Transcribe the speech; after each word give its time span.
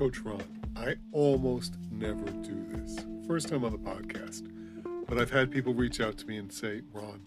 Coach 0.00 0.20
Ron. 0.20 0.42
I 0.76 0.94
almost 1.12 1.74
never 1.90 2.24
do 2.24 2.64
this. 2.72 3.04
First 3.26 3.50
time 3.50 3.66
on 3.66 3.72
the 3.72 3.76
podcast. 3.76 4.50
But 5.06 5.18
I've 5.18 5.30
had 5.30 5.50
people 5.50 5.74
reach 5.74 6.00
out 6.00 6.16
to 6.16 6.26
me 6.26 6.38
and 6.38 6.50
say, 6.50 6.80
Ron, 6.94 7.20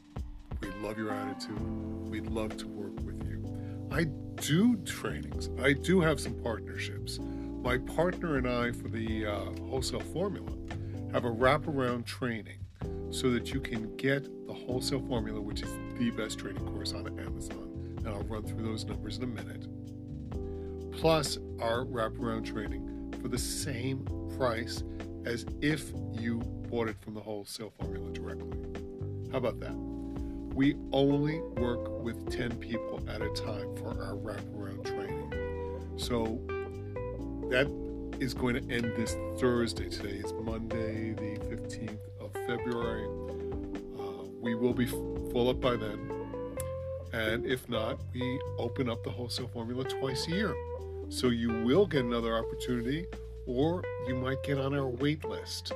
we 0.59 0.69
love 0.81 0.97
your 0.97 1.11
attitude. 1.11 1.61
We'd 2.09 2.25
love 2.25 2.57
to 2.57 2.67
work 2.67 2.95
with 3.05 3.23
you. 3.27 3.45
I 3.91 4.05
do 4.41 4.75
trainings, 4.77 5.51
I 5.61 5.73
do 5.73 6.01
have 6.01 6.19
some 6.19 6.33
partnerships. 6.41 7.19
My 7.61 7.77
partner 7.77 8.37
and 8.37 8.49
I, 8.49 8.71
for 8.71 8.87
the 8.87 9.27
uh, 9.27 9.67
wholesale 9.69 9.99
formula, 9.99 10.49
have 11.11 11.25
a 11.25 11.31
wraparound 11.31 12.07
training 12.07 12.57
so 13.11 13.29
that 13.29 13.53
you 13.53 13.59
can 13.59 13.95
get 13.97 14.23
the 14.47 14.53
wholesale 14.53 15.05
formula, 15.07 15.39
which 15.39 15.61
is 15.61 15.69
the 15.99 16.09
best 16.09 16.39
training 16.39 16.65
course 16.65 16.91
on 16.93 17.07
Amazon. 17.19 17.95
And 17.99 18.07
I'll 18.07 18.23
run 18.23 18.41
through 18.41 18.63
those 18.63 18.83
numbers 18.83 19.17
in 19.17 19.25
a 19.25 19.27
minute. 19.27 19.67
Plus, 21.03 21.37
our 21.59 21.83
wraparound 21.83 22.45
training 22.45 23.13
for 23.21 23.27
the 23.27 23.37
same 23.37 24.07
price 24.37 24.83
as 25.25 25.45
if 25.59 25.91
you 26.13 26.39
bought 26.69 26.87
it 26.87 26.95
from 27.01 27.13
the 27.13 27.19
wholesale 27.19 27.73
formula 27.77 28.09
directly. 28.11 28.57
How 29.29 29.39
about 29.39 29.59
that? 29.59 29.73
We 30.55 30.77
only 30.93 31.41
work 31.57 32.01
with 32.01 32.31
10 32.31 32.55
people 32.55 33.03
at 33.09 33.21
a 33.21 33.27
time 33.31 33.75
for 33.75 33.89
our 34.01 34.15
wraparound 34.15 34.85
training. 34.85 35.93
So 35.97 36.39
that 37.49 37.67
is 38.21 38.33
going 38.33 38.65
to 38.65 38.73
end 38.73 38.85
this 38.95 39.17
Thursday. 39.41 39.89
Today 39.89 40.21
is 40.23 40.31
Monday, 40.31 41.11
the 41.11 41.37
15th 41.53 41.99
of 42.21 42.31
February. 42.47 43.09
Uh, 43.99 44.23
we 44.39 44.55
will 44.55 44.73
be 44.73 44.85
full 44.85 45.49
up 45.49 45.59
by 45.59 45.75
then. 45.75 46.09
And 47.11 47.45
if 47.45 47.67
not, 47.67 47.99
we 48.13 48.39
open 48.57 48.89
up 48.89 49.03
the 49.03 49.11
wholesale 49.11 49.49
formula 49.49 49.83
twice 49.83 50.27
a 50.29 50.31
year. 50.31 50.55
So 51.09 51.27
you 51.29 51.63
will 51.63 51.85
get 51.85 52.05
another 52.05 52.37
opportunity, 52.37 53.05
or 53.45 53.83
you 54.07 54.15
might 54.15 54.41
get 54.43 54.57
on 54.57 54.73
our 54.73 54.87
wait 54.87 55.23
list. 55.25 55.71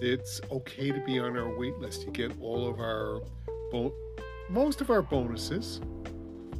It's 0.00 0.40
okay 0.50 0.90
to 0.92 1.00
be 1.04 1.18
on 1.18 1.36
our 1.36 1.56
wait 1.56 1.76
list. 1.78 2.04
You 2.04 2.12
get 2.12 2.32
all 2.40 2.68
of 2.68 2.78
our, 2.78 3.20
bo- 3.70 3.94
most 4.48 4.80
of 4.80 4.90
our 4.90 5.02
bonuses. 5.02 5.80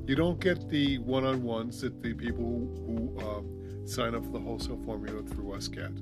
You 0.07 0.17
don't 0.17 0.41
get 0.41 0.69
the 0.71 0.99
one 0.99 1.25
on 1.25 1.43
ones 1.43 1.81
that 1.83 2.03
the 2.03 2.15
people 2.15 2.67
who 2.87 3.19
um, 3.27 3.87
sign 3.87 4.15
up 4.15 4.25
for 4.25 4.33
the 4.33 4.41
wholesale 4.41 4.81
formula 4.85 5.23
through 5.23 5.53
us 5.53 5.69
get. 5.69 5.93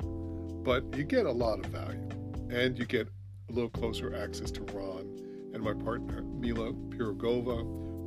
But 0.62 0.84
you 0.96 1.04
get 1.04 1.26
a 1.26 1.32
lot 1.32 1.58
of 1.58 1.66
value, 1.66 2.08
and 2.50 2.78
you 2.78 2.86
get 2.86 3.08
a 3.48 3.52
little 3.52 3.70
closer 3.70 4.14
access 4.14 4.50
to 4.52 4.62
Ron 4.72 5.50
and 5.52 5.62
my 5.62 5.74
partner, 5.74 6.22
Mila 6.22 6.72
Pirogova, 6.72 7.58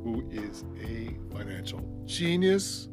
who 0.02 0.26
is 0.30 0.64
a 0.82 1.16
financial 1.34 1.80
genius. 2.06 2.88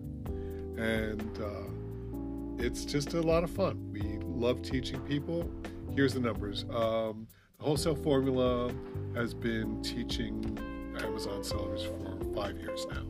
And 0.78 1.40
uh, 1.42 2.64
it's 2.64 2.86
just 2.86 3.14
a 3.14 3.22
lot 3.22 3.44
of 3.44 3.50
fun. 3.50 3.92
We 3.92 4.20
love 4.24 4.62
teaching 4.62 5.00
people. 5.02 5.50
Here's 5.96 6.14
the 6.14 6.20
numbers. 6.20 6.66
Um, 6.70 7.28
the 7.58 7.66
wholesale 7.66 7.96
formula 7.96 8.72
has 9.16 9.34
been 9.34 9.82
teaching 9.82 10.58
Amazon 11.02 11.44
sellers 11.44 11.84
for 11.84 12.18
five 12.36 12.58
years 12.58 12.86
now. 12.92 13.04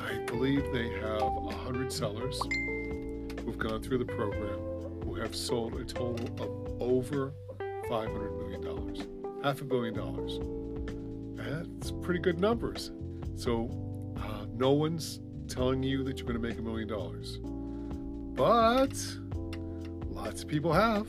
I 0.00 0.18
believe 0.24 0.72
they 0.72 0.88
have 1.00 1.20
a 1.20 1.28
100 1.28 1.92
sellers 1.92 2.40
who've 3.44 3.58
gone 3.58 3.82
through 3.82 3.98
the 3.98 4.06
program 4.06 4.58
who 5.04 5.14
have 5.16 5.34
sold 5.34 5.74
a 5.74 5.84
total 5.84 6.26
of 6.42 6.82
over 6.82 7.32
$500 7.90 8.38
million, 8.38 9.42
half 9.42 9.60
a 9.60 9.64
billion 9.64 9.94
dollars. 9.94 10.40
That's 11.34 11.90
pretty 12.02 12.20
good 12.20 12.38
numbers. 12.38 12.92
So, 13.36 13.70
uh, 14.16 14.46
no 14.54 14.72
one's 14.72 15.20
telling 15.48 15.82
you 15.82 16.04
that 16.04 16.18
you're 16.18 16.26
going 16.26 16.40
to 16.40 16.48
make 16.48 16.58
a 16.58 16.62
million 16.62 16.88
dollars. 16.88 17.38
But 18.38 18.96
lots 20.08 20.42
of 20.42 20.48
people 20.48 20.72
have. 20.72 21.08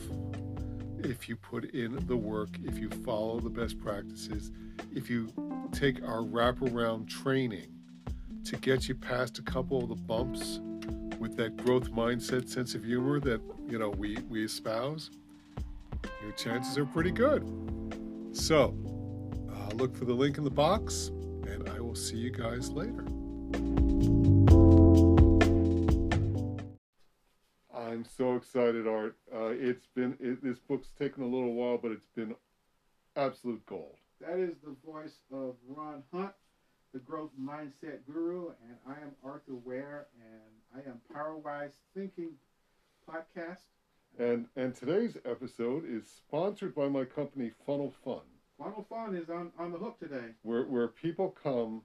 If 1.00 1.30
you 1.30 1.36
put 1.36 1.66
in 1.74 2.06
the 2.08 2.18
work, 2.18 2.50
if 2.64 2.78
you 2.78 2.90
follow 2.90 3.40
the 3.40 3.50
best 3.50 3.80
practices, 3.80 4.52
if 4.94 5.10
you 5.10 5.32
take 5.72 6.04
our 6.04 6.24
wraparound 6.24 7.08
training 7.08 7.68
to 8.46 8.58
get 8.58 8.88
you 8.88 8.96
past 8.96 9.38
a 9.38 9.42
couple 9.42 9.84
of 9.84 9.90
the 9.90 9.96
bumps 9.96 10.60
with 11.20 11.36
that 11.38 11.58
growth 11.58 11.92
mindset, 11.92 12.50
sense 12.50 12.76
of 12.76 12.84
humor 12.84 13.20
that 13.20 13.42
you 13.68 13.78
know 13.78 13.90
we, 13.90 14.18
we 14.30 14.44
espouse, 14.44 15.12
your 16.22 16.32
chances 16.32 16.78
are 16.78 16.86
pretty 16.86 17.12
good. 17.12 17.44
So, 18.32 18.76
uh, 19.52 19.76
look 19.76 19.96
for 19.96 20.06
the 20.06 20.14
link 20.14 20.38
in 20.38 20.44
the 20.44 20.50
box, 20.50 21.08
and 21.46 21.70
I 21.70 21.80
will 21.80 21.96
see 21.96 22.18
you 22.18 22.32
guys 22.32 22.70
later. 22.72 23.06
I'm 27.74 28.06
so 28.06 28.36
excited, 28.36 28.88
Art. 28.88 29.16
Uh, 29.34 29.48
it's 29.48 29.88
been 29.88 30.16
it, 30.20 30.44
this 30.44 30.60
book's 30.60 30.90
taken 30.98 31.24
a 31.24 31.28
little 31.28 31.54
while, 31.54 31.78
but 31.78 31.92
it's 31.92 32.08
been 32.16 32.36
absolute 33.16 33.66
gold. 33.66 33.96
That 34.22 34.38
is 34.40 34.56
the 34.64 34.76
voice 34.86 35.20
of 35.34 35.56
Ron 35.68 36.04
Hunt, 36.14 36.32
the 36.94 37.00
growth 37.00 37.32
mindset 37.40 38.00
guru, 38.06 38.50
and 38.68 38.78
I 38.88 38.92
am 39.02 39.12
Arthur 39.24 39.56
Ware, 39.56 40.08
and 40.22 40.84
I 40.86 40.90
am 40.90 41.00
Powerwise 41.14 41.74
Thinking 41.94 42.32
podcast. 43.10 43.64
And 44.18 44.48
and 44.56 44.76
today's 44.76 45.18
episode 45.26 45.84
is 45.88 46.04
sponsored 46.08 46.76
by 46.76 46.88
my 46.90 47.06
company 47.06 47.52
Funnel 47.66 47.94
Fun, 48.04 48.22
Funnel 48.58 48.86
Fun 48.90 49.16
is 49.16 49.30
on, 49.30 49.52
on 49.58 49.72
the 49.72 49.78
hook 49.78 50.00
today. 50.00 50.36
where 50.44 50.64
where 50.64 50.88
people 50.88 51.30
come 51.30 51.82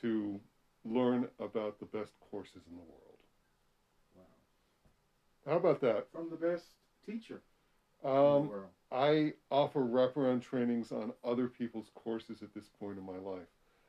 to 0.00 0.40
learn 0.84 1.28
about 1.38 1.78
the 1.78 1.86
best 1.86 2.12
courses 2.30 2.62
in 2.70 2.76
the 2.76 2.82
world. 2.82 3.18
Wow. 4.16 4.22
How 5.46 5.56
about 5.56 5.80
that? 5.80 6.10
From 6.12 6.30
the 6.30 6.36
best 6.36 6.66
teacher 7.06 7.42
in 8.04 8.10
the 8.10 8.18
Um, 8.18 8.48
world. 8.48 8.70
I 8.90 9.34
offer 9.50 9.80
wraparound 9.80 10.42
trainings 10.42 10.92
on 10.92 11.12
other 11.24 11.48
people's 11.48 11.90
courses 11.94 12.42
at 12.42 12.52
this 12.52 12.68
point 12.68 12.98
in 12.98 13.04
my 13.06 13.16
life. 13.18 13.46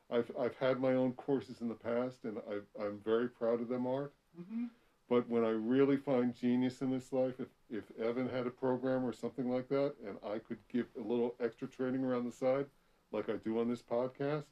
I've, 0.09 0.32
I've 0.40 0.56
had 0.58 0.80
my 0.80 0.94
own 0.94 1.14
courses 1.14 1.62
in 1.62 1.68
the 1.68 1.74
past, 1.76 2.24
and 2.24 2.38
I've, 2.50 2.68
I'm 2.80 3.00
very 3.00 3.28
proud 3.28 3.59
of 3.62 3.68
them, 3.70 3.88
Art. 3.88 4.14
hmm 4.36 4.66
But 5.09 5.28
when 5.28 5.44
I 5.44 5.50
really 5.50 5.98
find 5.98 6.34
genius 6.34 6.82
in 6.82 6.92
this 6.92 7.12
life, 7.12 7.40
if, 7.40 7.50
if 7.70 7.92
Evan 8.00 8.30
had 8.30 8.48
a 8.48 8.52
program 8.52 9.03
or 9.03 9.12
something 9.12 9.50
like 9.50 9.68
that, 9.70 9.96
and 10.06 10.18
I 10.24 10.40
could 10.40 10.59
give 10.70 10.88
a 10.98 11.02
little 11.02 11.36
extra 11.40 11.68
training 11.68 12.03
around 12.03 12.26
the 12.26 12.32
side, 12.32 12.68
like 13.12 13.30
I 13.30 13.34
do 13.38 13.59
on 13.59 13.68
this 13.68 13.82
podcast, 13.82 14.46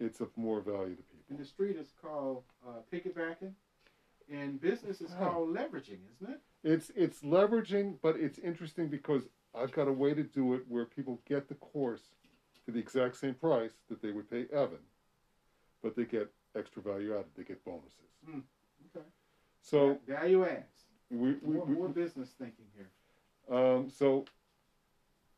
it's 0.00 0.20
of 0.20 0.36
more 0.36 0.60
value 0.60 0.96
to 0.96 1.07
In 1.30 1.36
the 1.36 1.44
street, 1.44 1.76
it's 1.78 1.92
called 1.92 2.42
uh, 2.66 2.80
piggybacking. 2.92 3.52
and 4.30 4.60
business, 4.60 5.00
is 5.00 5.12
called 5.18 5.48
leveraging, 5.54 5.98
isn't 6.16 6.30
it? 6.34 6.40
It's 6.64 6.90
it's 6.96 7.20
leveraging, 7.22 7.96
but 8.02 8.16
it's 8.16 8.38
interesting 8.38 8.88
because 8.88 9.22
I've 9.54 9.72
got 9.72 9.88
a 9.88 9.92
way 9.92 10.14
to 10.14 10.22
do 10.22 10.54
it 10.54 10.62
where 10.68 10.84
people 10.84 11.20
get 11.26 11.48
the 11.48 11.54
course 11.56 12.02
for 12.64 12.72
the 12.72 12.78
exact 12.78 13.16
same 13.16 13.34
price 13.34 13.72
that 13.88 14.02
they 14.02 14.10
would 14.12 14.28
pay 14.30 14.46
Evan, 14.52 14.78
but 15.82 15.94
they 15.96 16.04
get 16.04 16.30
extra 16.56 16.82
value 16.82 17.14
added. 17.14 17.30
They 17.36 17.44
get 17.44 17.64
bonuses. 17.64 17.98
Okay. 18.28 19.06
So 19.62 19.98
value 20.06 20.44
adds. 20.44 20.84
we, 21.10 21.34
we, 21.42 21.54
More, 21.54 21.64
we 21.66 21.74
more 21.74 21.88
business 21.88 22.30
thinking 22.38 22.66
here. 22.74 22.90
um, 23.56 23.88
so 23.90 24.24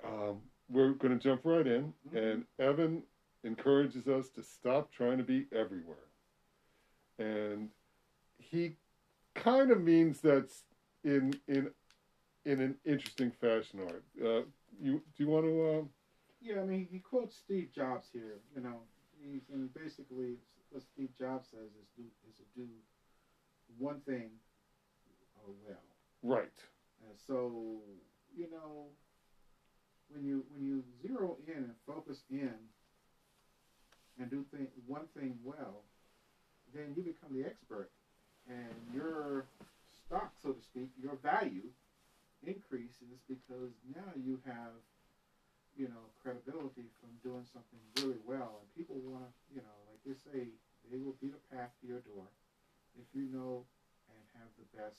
um, 0.04 0.40
we're 0.68 0.92
going 0.92 1.16
to 1.16 1.22
jump 1.22 1.42
right 1.44 1.66
in, 1.66 1.92
Mhm. 2.08 2.16
and 2.32 2.44
Evan 2.58 3.02
encourages 3.44 4.06
us 4.08 4.28
to 4.30 4.42
stop 4.42 4.92
trying 4.92 5.18
to 5.18 5.24
be 5.24 5.46
everywhere, 5.52 6.08
and 7.18 7.68
he 8.38 8.76
kind 9.34 9.70
of 9.70 9.80
means 9.82 10.20
that's 10.20 10.64
in 11.04 11.34
in 11.48 11.70
in 12.44 12.60
an 12.60 12.76
interesting 12.84 13.30
fashion. 13.30 13.80
Art, 13.80 14.04
uh, 14.24 14.42
you 14.80 15.02
do 15.16 15.24
you 15.24 15.28
want 15.28 15.46
to? 15.46 15.66
Uh, 15.66 15.82
Yeah, 16.40 16.60
I 16.60 16.64
mean, 16.64 16.88
he 16.90 16.98
quotes 16.98 17.36
Steve 17.36 17.70
Jobs 17.74 18.08
here. 18.12 18.40
You 18.54 18.62
know, 18.62 18.80
he's 19.22 19.42
and 19.52 19.72
basically 19.74 20.36
what 20.70 20.82
Steve 20.82 21.10
Jobs 21.18 21.48
says 21.50 21.70
is 21.80 21.88
do 21.96 22.04
is 22.28 22.36
to 22.36 22.44
do 22.56 22.66
one 23.78 24.00
thing 24.00 24.30
well. 25.66 25.76
right. 26.22 26.52
And 27.08 27.18
so, 27.26 27.80
you 28.36 28.50
know, 28.50 28.86
when 30.08 30.24
you 30.24 30.44
when 30.52 30.64
you 30.64 30.82
zero 31.02 31.36
in 31.46 31.54
and 31.54 31.74
focus 31.86 32.22
in 32.30 32.54
and 34.20 34.30
do 34.30 34.44
thing, 34.52 34.68
one 34.86 35.06
thing 35.16 35.38
well, 35.44 35.82
then 36.74 36.92
you 36.94 37.02
become 37.02 37.32
the 37.32 37.44
expert, 37.44 37.88
and 38.48 38.74
your 38.94 39.44
stock, 40.06 40.30
so 40.42 40.52
to 40.52 40.60
speak, 40.60 40.90
your 41.00 41.14
value 41.14 41.70
increases 42.42 43.20
because 43.28 43.72
now 43.94 44.12
you 44.16 44.38
have, 44.44 44.72
you 45.76 45.88
know, 45.88 46.10
credibility 46.22 46.90
from 47.00 47.10
doing 47.22 47.44
something 47.52 47.80
really 48.02 48.18
well, 48.24 48.58
and 48.60 48.74
people 48.74 49.00
want 49.04 49.24
to, 49.24 49.30
you 49.54 49.60
know, 49.60 49.76
like 49.88 50.00
they 50.04 50.14
say, 50.30 50.48
they 50.90 50.98
will 51.00 51.14
beat 51.20 51.32
a 51.34 51.54
path 51.54 51.70
to 51.80 51.86
your 51.86 52.00
door 52.00 52.26
if 52.98 53.06
you 53.14 53.26
know 53.32 53.64
and 54.08 54.24
have 54.34 54.50
the 54.58 54.66
best 54.76 54.96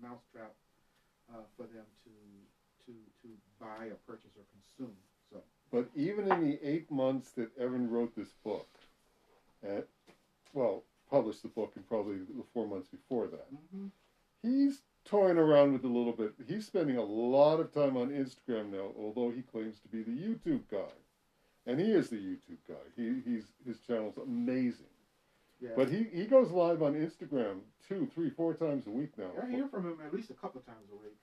mousetrap 0.00 0.52
uh, 1.32 1.44
for 1.56 1.66
them 1.66 1.84
to 2.04 2.10
to 2.86 2.92
to 3.22 3.28
buy 3.58 3.86
or 3.86 3.96
purchase 4.06 4.32
or 4.36 4.44
consume. 4.52 4.96
So 5.32 5.42
But 5.72 5.88
even 5.94 6.30
in 6.30 6.40
the 6.48 6.58
eight 6.62 6.90
months 6.90 7.30
that 7.32 7.50
Evan 7.58 7.90
wrote 7.90 8.14
this 8.16 8.32
book, 8.44 8.68
at, 9.62 9.86
well, 10.52 10.84
published 11.10 11.42
the 11.42 11.48
book 11.48 11.72
and 11.76 11.86
probably 11.88 12.18
the 12.18 12.44
four 12.52 12.66
months 12.66 12.88
before 12.88 13.26
that. 13.28 13.52
Mm-hmm. 13.52 13.86
He's 14.42 14.82
toying 15.04 15.38
around 15.38 15.72
with 15.72 15.84
a 15.84 15.88
little 15.88 16.12
bit. 16.12 16.34
He's 16.46 16.66
spending 16.66 16.96
a 16.96 17.02
lot 17.02 17.60
of 17.60 17.72
time 17.72 17.96
on 17.96 18.10
Instagram 18.10 18.70
now, 18.70 18.92
although 18.96 19.30
he 19.34 19.42
claims 19.42 19.80
to 19.80 19.88
be 19.88 20.02
the 20.02 20.10
YouTube 20.10 20.62
guy. 20.70 20.92
And 21.66 21.80
he 21.80 21.92
is 21.92 22.08
the 22.08 22.16
YouTube 22.16 22.58
guy. 22.68 22.74
He, 22.96 23.20
he's, 23.24 23.44
his 23.66 23.78
channel's 23.80 24.16
amazing. 24.16 24.86
Yeah. 25.60 25.70
But 25.76 25.90
he, 25.90 26.06
he 26.12 26.24
goes 26.24 26.50
live 26.50 26.82
on 26.82 26.94
Instagram 26.94 27.60
two, 27.88 28.08
three, 28.14 28.30
four 28.30 28.54
times 28.54 28.86
a 28.86 28.90
week 28.90 29.10
now. 29.18 29.30
I 29.42 29.50
hear 29.50 29.66
from 29.66 29.84
him 29.84 29.98
at 30.06 30.14
least 30.14 30.30
a 30.30 30.34
couple 30.34 30.60
times 30.60 30.86
a 30.92 30.96
week. 30.96 31.16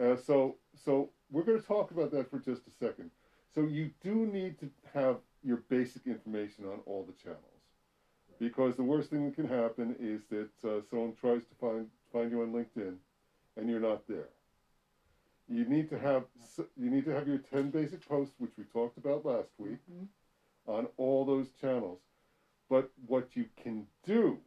Uh, 0.00 0.16
so, 0.16 0.56
so 0.84 1.10
we're 1.30 1.42
going 1.42 1.60
to 1.60 1.66
talk 1.66 1.90
about 1.90 2.10
that 2.12 2.30
for 2.30 2.38
just 2.38 2.62
a 2.66 2.84
second. 2.84 3.10
So 3.58 3.64
you 3.64 3.90
do 4.00 4.24
need 4.24 4.56
to 4.58 4.70
have 4.94 5.18
your 5.42 5.56
basic 5.68 6.06
information 6.06 6.64
on 6.64 6.78
all 6.86 7.02
the 7.02 7.12
channels, 7.12 7.64
because 8.38 8.76
the 8.76 8.84
worst 8.84 9.10
thing 9.10 9.24
that 9.24 9.34
can 9.34 9.46
happen 9.46 9.96
is 9.98 10.26
that 10.26 10.48
uh, 10.64 10.80
someone 10.88 11.12
tries 11.12 11.44
to 11.46 11.54
find 11.56 11.88
find 12.12 12.30
you 12.30 12.42
on 12.42 12.52
LinkedIn, 12.52 12.98
and 13.56 13.68
you're 13.68 13.80
not 13.80 14.06
there. 14.06 14.28
You 15.48 15.64
need 15.64 15.88
to 15.88 15.98
have 15.98 16.24
you 16.76 16.88
need 16.88 17.04
to 17.06 17.12
have 17.12 17.26
your 17.26 17.38
ten 17.38 17.70
basic 17.70 18.06
posts, 18.06 18.36
which 18.38 18.56
we 18.56 18.64
talked 18.64 18.96
about 18.96 19.24
last 19.24 19.50
week, 19.58 19.80
Mhm. 19.90 20.06
on 20.68 20.86
all 20.96 21.24
those 21.24 21.50
channels. 21.50 21.98
But 22.68 22.86
what 23.08 23.34
you 23.34 23.48
can 23.56 23.88
do 24.04 24.38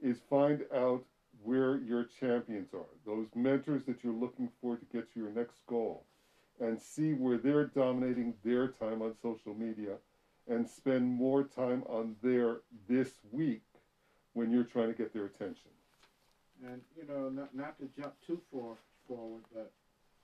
is 0.00 0.18
find 0.18 0.64
out 0.72 1.04
where 1.44 1.76
your 1.76 2.02
champions 2.02 2.74
are, 2.74 2.96
those 3.04 3.28
mentors 3.36 3.84
that 3.84 4.02
you're 4.02 4.12
looking 4.12 4.48
for 4.60 4.76
to 4.76 4.84
get 4.86 5.08
to 5.12 5.20
your 5.20 5.30
next 5.30 5.64
goal, 5.66 6.04
and 6.60 6.80
see 6.80 7.12
where 7.14 7.38
they're 7.38 7.64
dominating 7.64 8.34
their 8.44 8.68
time 8.68 9.02
on 9.02 9.14
social 9.22 9.54
media 9.54 9.98
and 10.48 10.68
spend 10.68 11.06
more 11.08 11.44
time 11.44 11.82
on 11.88 12.16
there 12.22 12.60
this 12.88 13.20
week 13.30 13.62
when 14.34 14.50
you're 14.50 14.64
trying 14.64 14.88
to 14.88 14.94
get 14.94 15.12
their 15.12 15.26
attention. 15.26 15.70
And 16.64 16.80
you 16.96 17.04
know, 17.06 17.28
not 17.28 17.54
not 17.54 17.78
to 17.78 17.88
jump 18.00 18.14
too 18.26 18.40
far 18.52 18.74
forward, 19.08 19.44
but 19.52 19.72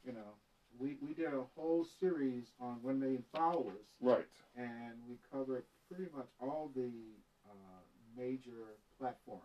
you 0.06 0.12
know, 0.12 0.36
we 0.78 0.96
we 1.00 1.12
did 1.14 1.32
a 1.32 1.42
whole 1.56 1.84
series 2.00 2.52
on 2.60 2.76
one 2.82 2.98
million 3.00 3.24
followers, 3.34 3.86
Right. 4.00 4.26
and 4.56 4.94
we 5.08 5.16
covered 5.32 5.64
pretty 5.88 6.10
much 6.14 6.28
all 6.40 6.70
the 6.74 6.90
uh, 7.48 7.80
major 8.16 8.76
platforms 8.98 9.42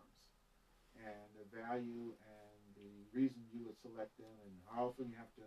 and 0.94 1.26
the 1.34 1.46
value 1.56 2.14
and 2.22 2.58
the 2.76 3.18
reason 3.18 3.40
you 3.52 3.64
would 3.64 3.74
select 3.82 4.16
them 4.18 4.30
and 4.44 4.52
how 4.70 4.86
often 4.86 5.06
you 5.10 5.16
have 5.18 5.32
to, 5.36 5.46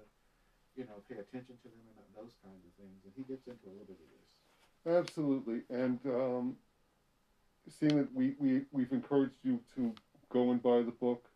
you 0.77 0.85
know, 0.85 1.01
pay 1.09 1.15
attention 1.15 1.57
to 1.63 1.67
them 1.67 1.93
and 1.97 2.07
those 2.15 2.33
kinds 2.43 2.61
of 2.63 2.71
things. 2.77 3.01
And 3.03 3.13
he 3.17 3.23
gets 3.23 3.47
into 3.47 3.65
a 3.65 3.73
little 3.73 3.89
bit 3.89 3.97
of 3.97 4.09
this. 4.13 4.31
Absolutely, 4.87 5.61
and 5.69 5.99
um, 6.05 6.55
seeing 7.67 7.97
that 7.97 8.13
we, 8.13 8.35
we, 8.39 8.61
we've 8.71 8.91
encouraged 8.91 9.39
you 9.43 9.59
to 9.75 9.93
go 10.29 10.51
and 10.51 10.61
buy 10.61 10.81
the 10.83 10.91
book 10.91 11.27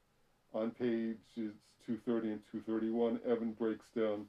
on 0.53 0.71
pages 0.71 1.55
230 1.85 2.31
and 2.31 2.41
231, 2.51 3.19
Evan 3.27 3.51
breaks 3.53 3.87
down 3.95 4.25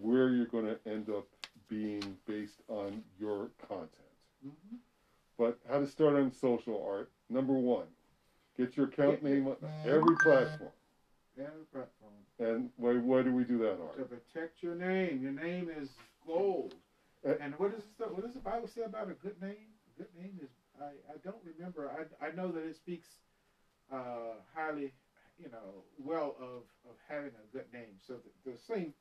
where 0.00 0.30
you're 0.30 0.46
going 0.46 0.64
to 0.66 0.78
end 0.86 1.08
up 1.08 1.26
being 1.68 2.16
based 2.26 2.60
on 2.68 3.02
your 3.18 3.50
content. 3.68 3.92
Mm-hmm. 4.46 4.76
But 5.38 5.58
how 5.70 5.80
to 5.80 5.86
start 5.86 6.16
on 6.16 6.32
social 6.32 6.84
art, 6.86 7.10
number 7.30 7.52
one, 7.52 7.86
get 8.56 8.76
your 8.76 8.86
account 8.86 9.22
name 9.22 9.46
on 9.46 9.56
every 9.84 10.16
platform. 10.16 10.70
Platform. 11.72 12.12
And 12.38 12.70
why, 12.76 12.96
why 12.96 13.22
do 13.22 13.32
we 13.32 13.44
do 13.44 13.58
that, 13.58 13.78
To 13.96 14.04
protect 14.04 14.62
your 14.62 14.74
name. 14.74 15.22
Your 15.22 15.32
name 15.32 15.68
is 15.68 15.90
gold. 16.26 16.74
Uh, 17.26 17.34
and 17.40 17.58
what 17.58 17.72
does 17.72 17.82
the, 17.98 18.06
what 18.06 18.22
does 18.22 18.34
the 18.34 18.40
Bible 18.40 18.66
say 18.66 18.82
about 18.82 19.08
a 19.08 19.14
good 19.14 19.40
name? 19.40 19.66
A 19.94 19.98
good 19.98 20.14
name 20.16 20.38
is 20.42 20.50
I, 20.80 21.12
I 21.12 21.16
don't 21.24 21.42
remember. 21.44 21.90
I, 21.90 22.26
I 22.26 22.30
know 22.30 22.50
that 22.52 22.64
it 22.64 22.76
speaks 22.76 23.08
uh, 23.90 24.38
highly, 24.54 24.92
you 25.38 25.48
know, 25.48 25.82
well 25.98 26.34
of, 26.38 26.62
of 26.88 26.96
having 27.08 27.32
a 27.42 27.46
good 27.52 27.64
name. 27.72 27.94
So 28.06 28.14
the, 28.44 28.52
the 28.52 28.56
same 28.56 28.92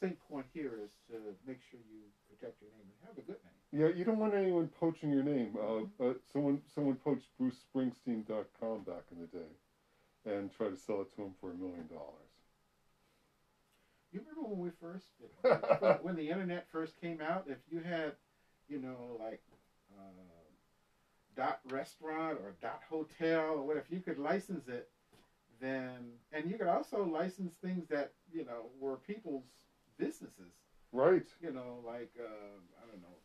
same 0.00 0.16
point 0.28 0.46
here 0.52 0.78
is 0.82 0.90
to 1.08 1.14
make 1.46 1.58
sure 1.70 1.78
you 1.78 2.00
protect 2.28 2.60
your 2.62 2.70
name 2.70 2.86
and 2.88 3.06
have 3.06 3.18
a 3.18 3.26
good 3.26 3.36
name. 3.44 3.80
Yeah, 3.82 3.88
you 3.96 4.04
don't 4.04 4.18
want 4.18 4.34
anyone 4.34 4.68
poaching 4.68 5.10
your 5.10 5.22
name. 5.22 5.56
Uh, 5.56 5.82
uh, 6.02 6.14
someone 6.32 6.60
someone 6.74 6.96
poached 6.96 7.28
BruceSpringsteen.com 7.40 8.82
back 8.82 9.04
in 9.12 9.20
the 9.20 9.26
day, 9.26 9.50
and 10.26 10.50
try 10.50 10.68
to 10.68 10.76
sell 10.76 11.00
it 11.00 11.14
to 11.16 11.22
him 11.22 11.34
for 11.40 11.50
a 11.50 11.54
million 11.54 11.86
dollars. 11.88 12.30
You 14.12 14.20
remember 14.20 14.48
when 14.48 14.58
we 14.58 14.70
first, 14.80 15.06
when, 16.02 16.16
the 16.16 16.28
internet 16.28 16.66
first 16.72 17.00
came 17.00 17.20
out, 17.20 17.44
if 17.48 17.58
you 17.70 17.80
had, 17.80 18.14
you 18.68 18.78
know, 18.78 19.16
like 19.18 19.40
uh, 19.96 20.02
dot 21.36 21.60
restaurant 21.70 22.38
or 22.38 22.54
dot 22.60 22.80
hotel 22.88 23.54
or 23.54 23.62
what, 23.62 23.76
if 23.76 23.84
you 23.90 24.00
could 24.00 24.18
license 24.18 24.66
it, 24.66 24.88
then, 25.60 26.14
and 26.32 26.48
you 26.48 26.56
could 26.56 26.66
also 26.66 27.04
license 27.04 27.54
things 27.62 27.86
that, 27.88 28.10
you 28.32 28.44
know, 28.44 28.70
were 28.80 28.96
people's 28.96 29.44
businesses, 29.96 30.52
Right? 30.92 31.24
you 31.40 31.52
know, 31.52 31.80
like, 31.84 32.10
um 32.18 32.62
I 32.82 32.86
don't 32.86 33.00
know, 33.00 33.18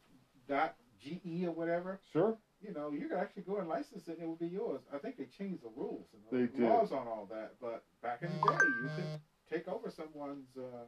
dot 0.47 0.73
GE 0.99 1.45
or 1.45 1.51
whatever, 1.51 1.97
Sure. 2.11 2.35
You 2.65 2.73
know, 2.73 2.91
you 2.91 3.07
could 3.07 3.17
actually 3.17 3.43
go 3.43 3.57
and 3.57 3.67
license 3.67 4.07
it 4.07 4.13
and 4.17 4.21
it 4.21 4.27
would 4.27 4.39
be 4.39 4.47
yours. 4.47 4.81
I 4.93 4.97
think 4.97 5.17
they 5.17 5.25
changed 5.37 5.61
the 5.63 5.69
rules 5.75 6.07
and 6.13 6.21
They 6.31 6.47
the 6.51 6.57
did. 6.57 6.67
laws 6.67 6.91
on 6.91 7.07
all 7.07 7.25
that, 7.29 7.53
but 7.61 7.83
back 8.01 8.23
in 8.23 8.31
the 8.31 8.39
day, 8.49 8.59
you 8.83 8.89
could 8.95 9.09
take 9.49 9.67
over 9.67 9.89
someone's 9.89 10.49
uh, 10.57 10.85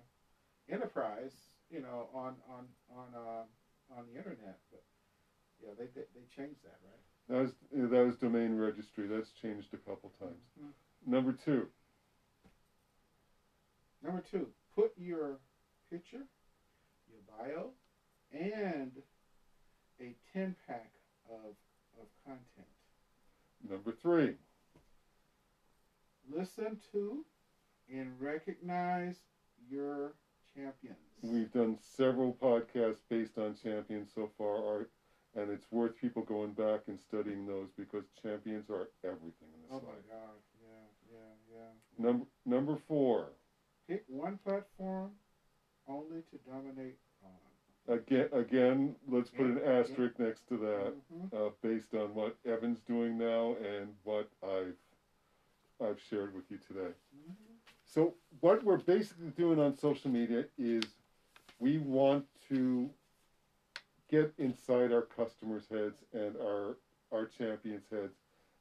enterprise, 0.69 1.33
you 1.69 1.81
know, 1.81 2.09
on 2.13 2.35
on 2.49 2.65
on 2.89 3.13
uh, 3.13 3.43
on 3.97 4.05
the 4.11 4.17
internet. 4.17 4.57
But 4.71 4.81
yeah, 5.63 5.71
they 5.77 5.85
they, 5.93 6.05
they 6.15 6.25
changed 6.35 6.63
that, 6.63 6.79
right? 6.83 7.03
That 7.29 7.39
was 7.41 7.51
that 7.91 8.05
was 8.05 8.15
domain 8.15 8.53
registry. 8.55 9.07
That's 9.07 9.31
changed 9.41 9.73
a 9.73 9.77
couple 9.77 10.11
times. 10.19 10.41
Mhm. 10.59 10.71
Number 11.05 11.33
two, 11.45 11.67
Number 14.03 14.21
two, 14.31 14.47
put 14.75 14.91
your 14.95 15.39
picture, 15.89 16.25
your 17.09 17.21
bio, 17.27 17.71
and 18.31 18.91
a 19.99 20.15
ten 20.33 20.55
pack 20.67 20.91
of 21.29 21.55
of 21.99 22.07
content. 22.25 22.67
number 23.69 23.91
three, 23.91 24.35
Listen 26.29 26.77
to 26.91 27.23
and 27.93 28.19
recognize 28.19 29.15
your 29.69 30.13
champions. 30.53 30.97
we've 31.23 31.51
done 31.51 31.77
several 31.95 32.33
podcasts 32.33 33.01
based 33.09 33.37
on 33.37 33.53
champions 33.55 34.09
so 34.13 34.29
far, 34.37 34.61
Art, 34.63 34.89
and 35.35 35.49
it's 35.49 35.65
worth 35.71 35.95
people 35.95 36.21
going 36.23 36.51
back 36.51 36.81
and 36.87 36.99
studying 36.99 37.45
those 37.45 37.69
because 37.77 38.03
champions 38.21 38.69
are 38.69 38.87
everything 39.03 39.47
in 39.53 39.61
this 39.61 39.71
Oh 39.71 39.79
my 39.85 39.87
life. 39.93 40.03
God! 40.09 40.37
Yeah, 40.61 41.13
yeah, 41.13 41.55
yeah. 41.55 42.03
Number 42.05 42.25
number 42.45 42.75
four, 42.87 43.27
Pick 43.87 44.03
one 44.07 44.37
platform 44.45 45.11
only 45.87 46.21
to 46.31 46.37
dominate. 46.45 46.97
Again 47.87 48.29
again, 48.33 48.95
let's 49.07 49.29
put 49.29 49.45
an 49.47 49.59
asterisk 49.63 50.19
next 50.19 50.47
to 50.49 50.57
that. 50.57 50.93
Mhm. 51.11 51.33
uh, 51.33 51.49
based 51.61 51.93
on 51.93 52.13
what 52.15 52.37
Evan's 52.45 52.81
doing 52.81 53.17
now 53.17 53.55
and 53.55 53.95
what 54.03 54.29
I've 54.43 54.77
I've 55.79 55.99
shared 55.99 56.33
with 56.33 56.49
you 56.49 56.57
today. 56.57 56.93
Mhm. 57.15 57.35
So 57.85 58.15
what 58.41 58.63
we're 58.63 58.77
basically 58.77 59.31
doing 59.31 59.59
on 59.59 59.77
social 59.77 60.11
media 60.11 60.45
is 60.57 60.83
we 61.59 61.77
want 61.77 62.25
to 62.49 62.89
get 64.09 64.33
inside 64.37 64.91
our 64.91 65.03
customers' 65.03 65.67
heads 65.69 66.03
and 66.13 66.35
our 66.37 66.77
our 67.11 67.25
champions' 67.25 67.87
heads 67.89 68.15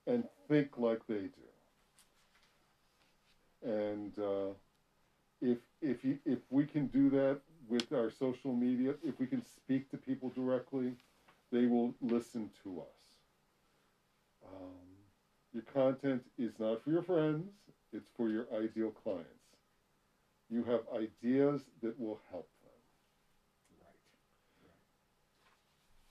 and 0.07 0.25
think 0.49 0.79
like 0.79 1.05
they 1.07 1.29
do. 1.29 1.49
And 3.63 4.19
uh, 4.19 4.55
if 5.41 5.59
if 5.81 6.05
you 6.05 6.19
if 6.25 6.41
we 6.51 6.67
can 6.67 6.87
do 6.87 7.11
that 7.11 7.41
with 7.69 7.93
our 7.93 8.09
social 8.11 8.55
media, 8.55 8.95
if 9.03 9.19
we 9.19 9.27
can 9.27 9.43
speak 9.43 9.89
to 9.89 9.99
people 9.99 10.31
directly, 10.31 10.97
they 11.51 11.67
will 11.67 11.95
listen 12.01 12.51
to 12.63 12.81
us. 12.81 13.19
Um, 14.45 15.09
your 15.53 15.63
content 15.63 16.23
is 16.39 16.59
not 16.59 16.81
for 16.81 16.91
your 16.91 17.03
friends, 17.03 17.53
it's 17.93 18.09
for 18.11 18.29
your 18.29 18.47
ideal 18.53 18.91
clients. 18.91 19.57
You 20.49 20.63
have 20.65 20.83
ideas 20.89 21.71
that 21.81 21.99
will 21.99 22.19
help 22.31 22.47
them. 22.63 22.71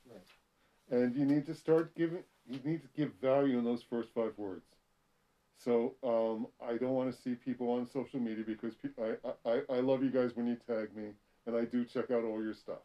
Right. 0.06 0.16
Right. 0.90 1.02
And 1.02 1.16
you 1.16 1.26
need 1.26 1.46
to 1.46 1.54
start 1.54 1.94
giving, 1.96 2.22
you 2.46 2.60
need 2.64 2.82
to 2.82 2.88
give 2.94 3.12
value 3.22 3.58
in 3.58 3.64
those 3.64 3.82
first 3.82 4.10
five 4.14 4.34
words. 4.38 4.66
So 5.58 5.94
um, 6.04 6.48
I 6.62 6.78
don't 6.78 6.94
want 6.94 7.12
to 7.12 7.18
see 7.18 7.36
people 7.36 7.70
on 7.70 7.86
social 7.86 8.20
media 8.20 8.44
because 8.44 8.76
pe- 8.76 8.90
I, 9.24 9.34
I, 9.46 9.62
I 9.70 9.80
love 9.80 10.04
you 10.04 10.12
guys 10.12 10.36
when 10.36 10.48
you 10.48 10.56
tag 10.56 10.96
me, 10.96 11.14
and 11.46 11.56
I 11.56 11.66
do 11.66 11.86
check 11.86 12.12
out 12.12 12.24
all 12.24 12.42
your 12.44 12.54
stuff. 12.54 12.84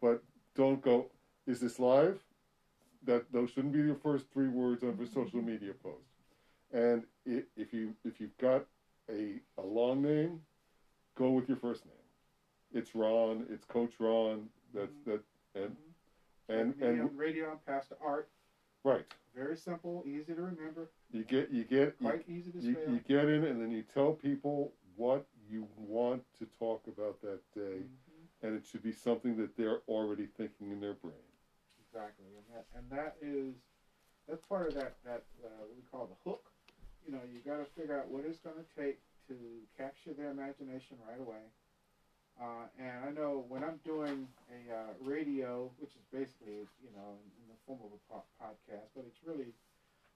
But 0.00 0.22
don't 0.54 0.80
go, 0.82 1.06
is 1.46 1.60
this 1.60 1.78
live? 1.78 2.20
That 3.04 3.30
those 3.32 3.50
shouldn't 3.50 3.72
be 3.72 3.80
your 3.80 3.94
first 3.96 4.26
three 4.32 4.48
words 4.48 4.82
of 4.82 5.00
a 5.00 5.06
social 5.06 5.40
media 5.40 5.72
post. 5.82 6.08
And 6.72 7.04
i 7.28 7.42
if 7.56 7.72
you 7.72 7.94
if 8.04 8.20
you've 8.20 8.36
got 8.38 8.64
a 9.10 9.40
a 9.58 9.62
long 9.62 10.02
name, 10.02 10.40
go 11.16 11.30
with 11.30 11.48
your 11.48 11.56
first 11.58 11.84
name. 11.84 11.94
It's 12.72 12.94
Ron. 12.94 13.46
It's 13.48 13.64
Coach 13.64 13.92
Ron. 14.00 14.48
That's 14.74 14.96
that 15.04 15.22
and 15.54 15.76
Mhm. 15.76 16.48
and 16.48 16.82
and 16.82 17.18
radio 17.18 17.52
and 17.52 17.64
Pastor 17.64 17.96
Art. 18.02 18.28
Right. 18.84 19.04
Very 19.34 19.56
simple, 19.56 20.02
easy 20.06 20.34
to 20.34 20.40
remember, 20.42 20.88
You 21.10 21.22
get 21.22 21.50
you 21.50 21.64
get 21.64 21.94
you, 22.00 22.22
easy 22.26 22.50
to 22.52 22.58
you, 22.60 22.78
you 22.88 23.00
get 23.00 23.28
in 23.28 23.44
and 23.44 23.60
then 23.60 23.70
you 23.70 23.82
tell 23.82 24.14
people 24.14 24.72
what 24.96 25.26
you 25.48 25.68
want 25.76 26.22
to 26.38 26.46
talk 26.46 26.86
about 26.86 27.20
that 27.20 27.40
day 27.54 27.84
Mhm. 27.84 28.28
and 28.42 28.54
it 28.54 28.62
should 28.64 28.82
be 28.82 28.92
something 28.92 29.36
that 29.36 29.56
they're 29.56 29.78
already 29.88 30.26
thinking 30.26 30.70
in 30.70 30.80
their 30.80 30.94
brain. 30.94 31.14
Exactly, 31.78 32.26
and 32.36 32.46
that 32.52 32.64
and 32.76 32.90
that 32.90 33.14
is 33.20 33.56
that's 34.26 34.40
part 34.42 34.66
of 34.66 34.74
that 34.74 34.92
that 35.04 35.22
uh, 35.42 35.64
what 35.64 35.76
we 35.76 35.82
call 35.90 36.06
the 36.06 36.16
hook. 36.24 36.50
You 37.04 37.10
know, 37.10 37.22
you 37.22 37.40
got 37.40 37.58
to 37.58 37.64
figure 37.64 37.96
out 37.96 38.08
what 38.08 38.24
it's 38.24 38.38
going 38.38 38.56
to 38.56 38.64
take 38.76 38.96
to 39.28 39.34
capture 39.76 40.12
their 40.12 40.28
imagination 40.28 40.96
right 41.06 41.18
away. 41.20 41.50
Uh, 42.40 42.66
and 42.78 43.04
I 43.04 43.10
know 43.10 43.44
when 43.48 43.62
I'm 43.62 43.78
doing 43.84 44.28
a 44.50 44.72
uh, 44.72 44.92
radio, 44.98 45.72
which 45.78 45.94
is 45.96 46.02
basically 46.12 46.66
you 46.82 46.90
know 46.92 47.16
in, 47.18 47.24
in 47.42 47.48
the 47.48 47.56
form 47.66 47.78
of 47.82 47.90
a 47.92 48.00
po- 48.12 48.24
podcast, 48.40 48.88
but 48.94 49.04
it's 49.06 49.22
really 49.24 49.52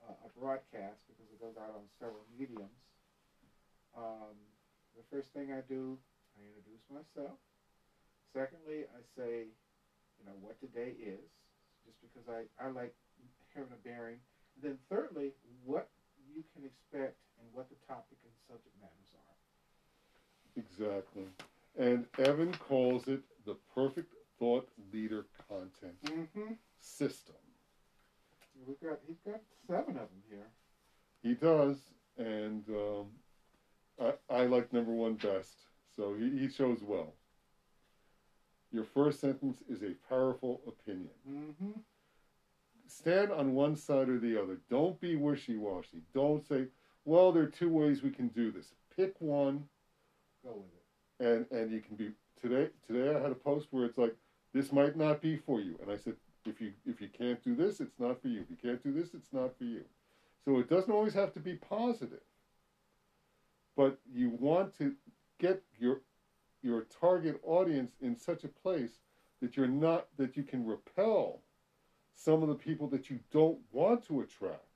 uh, 0.06 0.12
a 0.24 0.28
broadcast 0.38 1.00
because 1.06 1.30
it 1.32 1.38
goes 1.40 1.56
out 1.56 1.70
on 1.70 1.82
several 1.98 2.24
mediums. 2.36 2.80
Um, 3.96 4.36
the 5.00 5.16
first 5.16 5.32
thing 5.32 5.48
I 5.52 5.64
do, 5.64 5.96
I 6.36 6.44
introduce 6.44 6.84
myself. 6.92 7.40
Secondly, 8.36 8.84
I 8.84 9.00
say, 9.16 9.48
you 10.20 10.24
know, 10.28 10.36
what 10.40 10.60
today 10.60 10.92
is, 11.00 11.24
just 11.88 11.96
because 12.04 12.28
I, 12.28 12.44
I 12.60 12.68
like 12.68 12.92
having 13.56 13.72
a 13.72 13.80
bearing. 13.80 14.20
And 14.56 14.62
then 14.62 14.78
thirdly, 14.92 15.32
what 15.64 15.88
you 16.28 16.44
can 16.52 16.64
expect 16.68 17.16
and 17.40 17.48
what 17.52 17.68
the 17.72 17.80
topic 17.88 18.20
and 18.24 18.32
subject 18.46 18.76
matters 18.76 19.12
are. 19.16 19.36
Exactly. 20.56 21.26
And 21.78 22.06
Evan 22.18 22.52
calls 22.54 23.08
it 23.08 23.20
the 23.46 23.54
perfect 23.74 24.12
thought 24.38 24.68
leader 24.92 25.24
content 25.48 25.96
Mm-hmm. 26.04 26.52
system. 26.78 27.36
We've 28.66 28.80
got 28.80 28.98
he's 29.06 29.20
got 29.24 29.40
seven 29.66 29.96
of 29.96 30.08
them 30.10 30.22
here. 30.28 30.50
He 31.22 31.34
does, 31.34 31.92
and 32.18 32.68
um, 32.68 33.19
I, 34.00 34.12
I 34.30 34.46
like 34.46 34.72
number 34.72 34.92
one 34.92 35.14
best, 35.14 35.54
so 35.94 36.14
he, 36.14 36.30
he 36.38 36.48
shows 36.48 36.78
well. 36.82 37.12
Your 38.72 38.84
first 38.84 39.20
sentence 39.20 39.58
is 39.68 39.82
a 39.82 39.94
powerful 40.08 40.60
opinion. 40.66 41.10
Mm-hmm. 41.28 41.70
Stand 42.86 43.32
on 43.32 43.54
one 43.54 43.76
side 43.76 44.08
or 44.08 44.18
the 44.18 44.40
other. 44.40 44.58
Don't 44.70 45.00
be 45.00 45.16
wishy 45.16 45.56
washy. 45.56 46.02
Don't 46.14 46.46
say, 46.46 46.66
well, 47.04 47.32
there 47.32 47.42
are 47.44 47.46
two 47.46 47.68
ways 47.68 48.02
we 48.02 48.10
can 48.10 48.28
do 48.28 48.50
this. 48.50 48.72
Pick 48.96 49.14
one, 49.20 49.64
Go 50.44 50.52
with 50.54 51.26
it. 51.30 51.46
and, 51.50 51.60
and 51.60 51.70
you 51.72 51.80
can 51.80 51.96
be. 51.96 52.10
Today, 52.40 52.70
today 52.86 53.14
I 53.14 53.20
had 53.20 53.30
a 53.32 53.34
post 53.34 53.68
where 53.70 53.84
it's 53.84 53.98
like, 53.98 54.16
this 54.54 54.72
might 54.72 54.96
not 54.96 55.20
be 55.20 55.36
for 55.36 55.60
you. 55.60 55.76
And 55.82 55.90
I 55.90 55.96
said, 55.96 56.14
if 56.46 56.58
you 56.60 56.72
if 56.86 57.00
you 57.02 57.08
can't 57.08 57.42
do 57.44 57.54
this, 57.54 57.80
it's 57.80 57.98
not 57.98 58.20
for 58.22 58.28
you. 58.28 58.40
If 58.40 58.50
you 58.50 58.56
can't 58.56 58.82
do 58.82 58.92
this, 58.92 59.12
it's 59.12 59.32
not 59.32 59.56
for 59.58 59.64
you. 59.64 59.84
So 60.44 60.58
it 60.58 60.70
doesn't 60.70 60.90
always 60.90 61.12
have 61.12 61.34
to 61.34 61.40
be 61.40 61.54
positive. 61.54 62.22
But 63.80 63.98
you 64.12 64.28
want 64.28 64.76
to 64.76 64.94
get 65.38 65.62
your 65.78 66.02
your 66.60 66.82
target 67.00 67.40
audience 67.42 67.92
in 68.02 68.14
such 68.14 68.44
a 68.44 68.48
place 68.48 68.98
that 69.40 69.56
you're 69.56 69.66
not 69.66 70.08
that 70.18 70.36
you 70.36 70.42
can 70.42 70.66
repel 70.66 71.40
some 72.14 72.42
of 72.42 72.50
the 72.50 72.54
people 72.54 72.88
that 72.88 73.08
you 73.08 73.20
don't 73.32 73.58
want 73.72 74.06
to 74.08 74.20
attract 74.20 74.66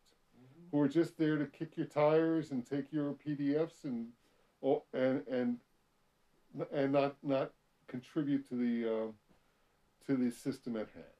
Mm-hmm. 0.41 0.77
who 0.77 0.83
are 0.83 0.89
just 0.89 1.19
there 1.19 1.37
to 1.37 1.45
kick 1.45 1.77
your 1.77 1.87
tires 1.87 2.51
and 2.51 2.65
take 2.67 2.91
your 2.91 3.13
PDFs 3.13 3.85
and 3.85 4.09
and 4.95 5.23
and 5.29 5.59
and 6.73 6.93
not 6.93 7.17
not 7.23 7.51
contribute 7.87 8.49
to 8.49 8.55
the 8.57 8.91
uh, 8.91 9.07
to 10.07 10.17
the 10.17 10.31
system 10.31 10.77
at 10.77 10.89
hand. 10.95 11.14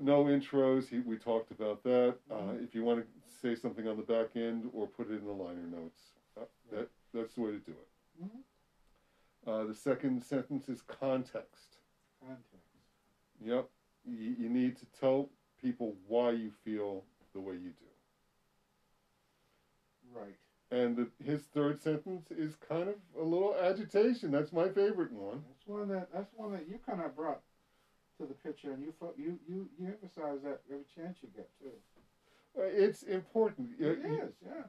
No 0.00 0.24
intros. 0.24 0.88
He, 0.88 0.98
we 1.00 1.16
talked 1.16 1.50
about 1.50 1.82
that. 1.84 2.16
Uh, 2.30 2.34
Mhm. 2.34 2.64
if 2.64 2.74
you 2.74 2.82
want 2.84 3.00
to 3.04 3.06
say 3.40 3.54
something 3.54 3.86
on 3.86 3.96
the 3.96 4.02
back 4.02 4.34
end 4.36 4.70
or 4.72 4.86
put 4.86 5.10
it 5.10 5.14
in 5.20 5.24
the 5.26 5.32
liner 5.32 5.66
notes, 5.66 6.14
uh, 6.36 6.44
that 6.70 6.88
that's 7.12 7.34
the 7.34 7.40
way 7.40 7.50
to 7.52 7.58
do 7.58 7.72
it. 7.72 7.88
Mhm. 8.24 8.42
Uh, 9.46 9.64
the 9.64 9.74
second 9.74 10.22
sentence 10.24 10.68
is 10.68 10.82
context. 10.82 11.78
Context. 12.20 12.46
Yep. 13.40 13.68
You, 14.06 14.30
you 14.38 14.48
need 14.48 14.76
to 14.78 14.86
tell 14.86 15.30
people 15.60 15.96
why 16.06 16.30
you 16.30 16.50
feel 16.50 17.04
the 17.32 17.40
way 17.40 17.54
you 17.54 17.70
do. 17.70 17.84
Right. 20.12 20.36
And 20.70 20.96
the, 20.96 21.10
his 21.22 21.42
third 21.44 21.80
sentence 21.80 22.30
is 22.30 22.56
kind 22.56 22.88
of 22.88 22.96
a 23.18 23.22
little 23.22 23.54
agitation. 23.56 24.30
That's 24.30 24.52
my 24.52 24.68
favorite 24.68 25.12
one. 25.12 25.44
That's 25.48 25.66
one 25.66 25.88
that 25.88 26.12
that's 26.12 26.32
one 26.34 26.52
that 26.52 26.66
you 26.68 26.78
kind 26.78 27.00
of 27.00 27.14
brought 27.14 27.42
the 28.26 28.34
picture, 28.34 28.72
and 28.72 28.82
you 28.82 28.92
fo- 28.92 29.14
you 29.16 29.38
you 29.46 29.68
you 29.78 29.86
emphasize 29.88 30.42
that 30.42 30.60
every 30.70 30.84
chance 30.84 31.22
you 31.22 31.28
get 31.34 31.48
too. 31.58 31.78
Uh, 32.56 32.62
It's 32.62 33.02
important. 33.02 33.70
It 33.78 33.98
You- 33.98 34.02
you- 34.06 34.32
yeah. 34.44 34.64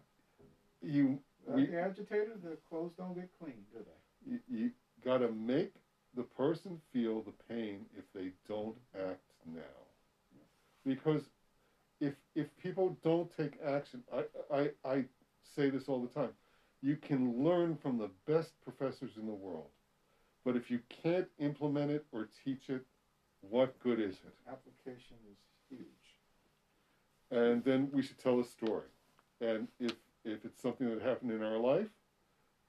You, 0.81 1.19
Uh, 1.47 1.53
we, 1.55 1.69
the 1.69 1.77
agitated, 1.77 2.41
the 2.41 2.57
clothes 2.67 2.93
don't 2.95 3.13
get 3.13 3.29
clean, 3.37 3.65
do 3.71 3.83
they? 3.83 3.99
you, 4.25 4.39
you 4.47 4.71
got 5.03 5.17
to 5.19 5.29
make 5.29 5.69
the 6.13 6.23
person 6.23 6.79
feel 6.91 7.21
the 7.21 7.33
pain 7.47 7.85
if 7.97 8.11
they 8.13 8.31
don't 8.47 8.75
act 8.95 9.33
now. 9.45 9.87
Because 10.83 11.29
if 11.99 12.13
if 12.35 12.55
people 12.55 12.97
don't 13.01 13.29
take 13.29 13.57
action, 13.63 14.03
I, 14.11 14.25
I, 14.51 14.69
I 14.83 15.05
say 15.43 15.69
this 15.69 15.87
all 15.87 15.99
the 15.99 16.07
time. 16.07 16.33
You 16.81 16.95
can 16.95 17.43
learn 17.43 17.75
from 17.75 17.97
the 17.97 18.09
best 18.25 18.59
professors 18.61 19.17
in 19.17 19.25
the 19.25 19.33
world, 19.33 19.69
but 20.43 20.55
if 20.55 20.69
you 20.69 20.79
can't 20.89 21.27
implement 21.37 21.91
it 21.91 22.03
or 22.11 22.25
teach 22.43 22.69
it, 22.69 22.83
what 23.49 23.79
good 23.79 23.99
is 23.99 24.15
it? 24.15 24.35
Application 24.51 25.17
is 25.31 25.37
huge. 25.69 25.87
and 27.31 27.63
then 27.63 27.89
we 27.93 28.01
should 28.01 28.17
tell 28.19 28.39
a 28.39 28.45
story. 28.45 28.89
And 29.41 29.67
if 29.79 29.93
if 30.25 30.45
it's 30.45 30.61
something 30.61 30.89
that 30.89 31.01
happened 31.01 31.31
in 31.31 31.43
our 31.43 31.57
life, 31.57 31.87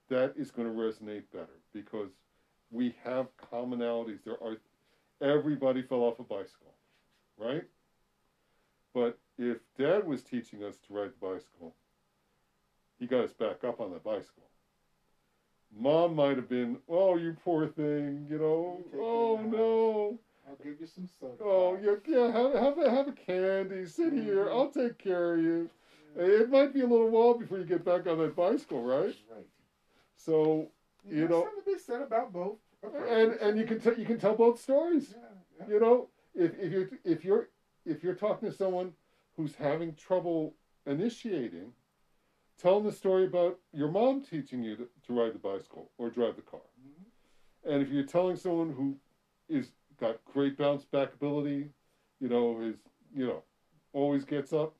that 0.08 0.34
is 0.36 0.50
going 0.50 0.68
to 0.68 0.74
resonate 0.74 1.24
better 1.32 1.60
because 1.72 2.10
we 2.70 2.94
have 3.04 3.28
commonalities. 3.36 4.22
There 4.24 4.42
are 4.42 4.58
everybody 5.20 5.82
fell 5.82 6.00
off 6.02 6.18
a 6.20 6.24
bicycle, 6.24 6.74
right? 7.38 7.64
But 8.94 9.18
if 9.38 9.58
Dad 9.78 10.06
was 10.06 10.22
teaching 10.22 10.64
us 10.64 10.76
to 10.86 10.94
ride 10.94 11.12
the 11.12 11.26
bicycle, 11.26 11.74
he 12.98 13.06
got 13.06 13.24
us 13.24 13.32
back 13.32 13.64
up 13.64 13.80
on 13.80 13.92
the 13.92 13.98
bicycle. 13.98 14.44
Mom 15.76 16.14
might 16.16 16.36
have 16.36 16.48
been, 16.48 16.78
"Oh, 16.88 17.16
you 17.16 17.36
poor 17.44 17.66
thing," 17.68 18.26
you 18.30 18.38
know. 18.38 18.84
Oh 18.94 19.40
no. 19.42 20.18
I'll 20.48 20.56
give 20.56 20.80
you 20.80 20.86
some 20.86 21.08
soda. 21.20 21.34
Oh, 21.42 21.78
yeah, 21.82 21.94
yeah. 22.06 22.30
Have, 22.32 22.54
have, 22.54 22.78
a, 22.78 22.90
have 22.90 23.08
a 23.08 23.12
candy. 23.12 23.86
Sit 23.86 24.12
here. 24.12 24.46
Mhm. 24.46 24.52
I'll 24.52 24.70
take 24.70 24.98
care 24.98 25.34
of 25.34 25.40
you. 25.42 25.70
It 26.16 26.48
might 26.50 26.72
be 26.72 26.80
a 26.80 26.86
little 26.86 27.10
while 27.10 27.34
before 27.34 27.58
you 27.58 27.64
get 27.64 27.84
back 27.84 28.06
on 28.06 28.18
that 28.18 28.34
bicycle, 28.36 28.82
right? 28.82 29.14
Right. 29.34 29.46
So, 30.16 30.70
You, 31.04 31.22
You 31.22 31.28
know, 31.28 31.42
something 31.44 31.64
to 31.64 31.72
be 31.72 31.78
said 31.78 32.00
about 32.02 32.32
both. 32.32 32.58
and 33.08 33.32
and 33.40 33.58
you 33.58 33.64
can 33.64 33.80
tell 33.80 33.94
you 33.94 34.04
can 34.04 34.18
tell 34.18 34.34
both 34.34 34.60
stories. 34.60 35.14
Yeah, 35.16 35.66
yeah. 35.66 35.74
You 35.74 35.80
know, 35.80 36.08
if 36.34 36.58
if 36.58 36.72
you're 36.72 36.88
if 37.04 37.24
you're 37.24 37.48
if 37.84 38.02
you're 38.04 38.14
talking 38.14 38.50
to 38.50 38.54
someone 38.56 38.92
who's 39.36 39.54
having 39.56 39.94
trouble 39.94 40.54
initiating, 40.86 41.72
tell 42.58 42.76
them 42.80 42.84
the 42.90 42.96
story 42.96 43.24
about 43.26 43.58
your 43.72 43.90
mom 43.90 44.22
teaching 44.22 44.62
you 44.62 44.76
to, 44.76 44.88
to 45.06 45.12
ride 45.12 45.34
the 45.34 45.38
bicycle 45.38 45.90
or 45.98 46.08
drive 46.10 46.36
the 46.36 46.42
car. 46.42 46.60
Mhm. 46.80 47.72
And 47.72 47.82
if 47.82 47.90
you're 47.90 48.04
telling 48.04 48.36
someone 48.36 48.72
who 48.72 48.96
is 49.48 49.72
got 50.00 50.24
great 50.24 50.56
bounce 50.56 50.84
back 50.84 51.14
ability, 51.14 51.68
you 52.20 52.28
know, 52.28 52.60
is 52.60 52.76
you 53.14 53.26
know, 53.26 53.42
always 53.92 54.24
gets 54.24 54.52
up, 54.52 54.74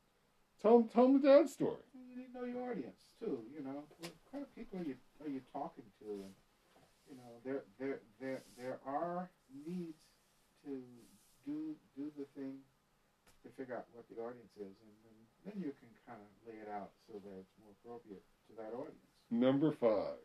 tell 0.60 0.78
them 0.78 0.88
tell 0.88 1.04
them 1.04 1.20
the 1.20 1.28
dad 1.28 1.48
story. 1.48 1.80
You 1.94 2.16
need 2.16 2.32
to 2.32 2.38
know 2.40 2.44
your 2.44 2.70
audience 2.70 3.02
too. 3.20 3.40
You 3.56 3.64
know, 3.64 3.84
what 4.00 4.12
kind 4.32 4.42
of 4.44 4.54
people 4.54 4.80
are 4.80 4.84
you 4.84 4.96
are 5.24 5.28
you 5.28 5.40
talking 5.52 5.84
to, 6.00 6.06
and 6.06 6.34
you 7.08 7.16
know, 7.16 7.30
there 7.44 7.62
there 7.78 8.00
there 8.20 8.42
there 8.58 8.78
are 8.86 9.30
needs 9.66 9.98
to 10.64 10.82
do 11.46 11.74
do 11.96 12.10
the 12.18 12.26
thing 12.38 12.58
to 13.44 13.48
figure 13.56 13.76
out 13.76 13.86
what 13.94 14.04
the 14.10 14.20
audience 14.20 14.52
is, 14.58 14.74
and 14.82 14.92
then, 15.06 15.16
then 15.46 15.56
you 15.62 15.72
can 15.78 15.88
kind 16.06 16.18
of 16.18 16.28
lay 16.46 16.58
it 16.58 16.68
out 16.68 16.90
so 17.06 17.14
that 17.22 17.34
it's 17.38 17.54
more 17.62 17.70
appropriate 17.78 18.22
to 18.50 18.52
that 18.58 18.74
audience. 18.74 19.06
Number 19.30 19.70
five, 19.72 20.18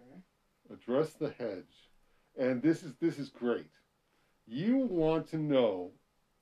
Okay. 0.00 0.22
Address 0.72 1.12
the 1.12 1.30
hedge. 1.38 1.88
And 2.38 2.62
this 2.62 2.82
is 2.82 2.94
this 3.00 3.18
is 3.18 3.28
great. 3.28 3.70
You 4.46 4.78
want 4.78 5.28
to 5.30 5.36
know 5.36 5.90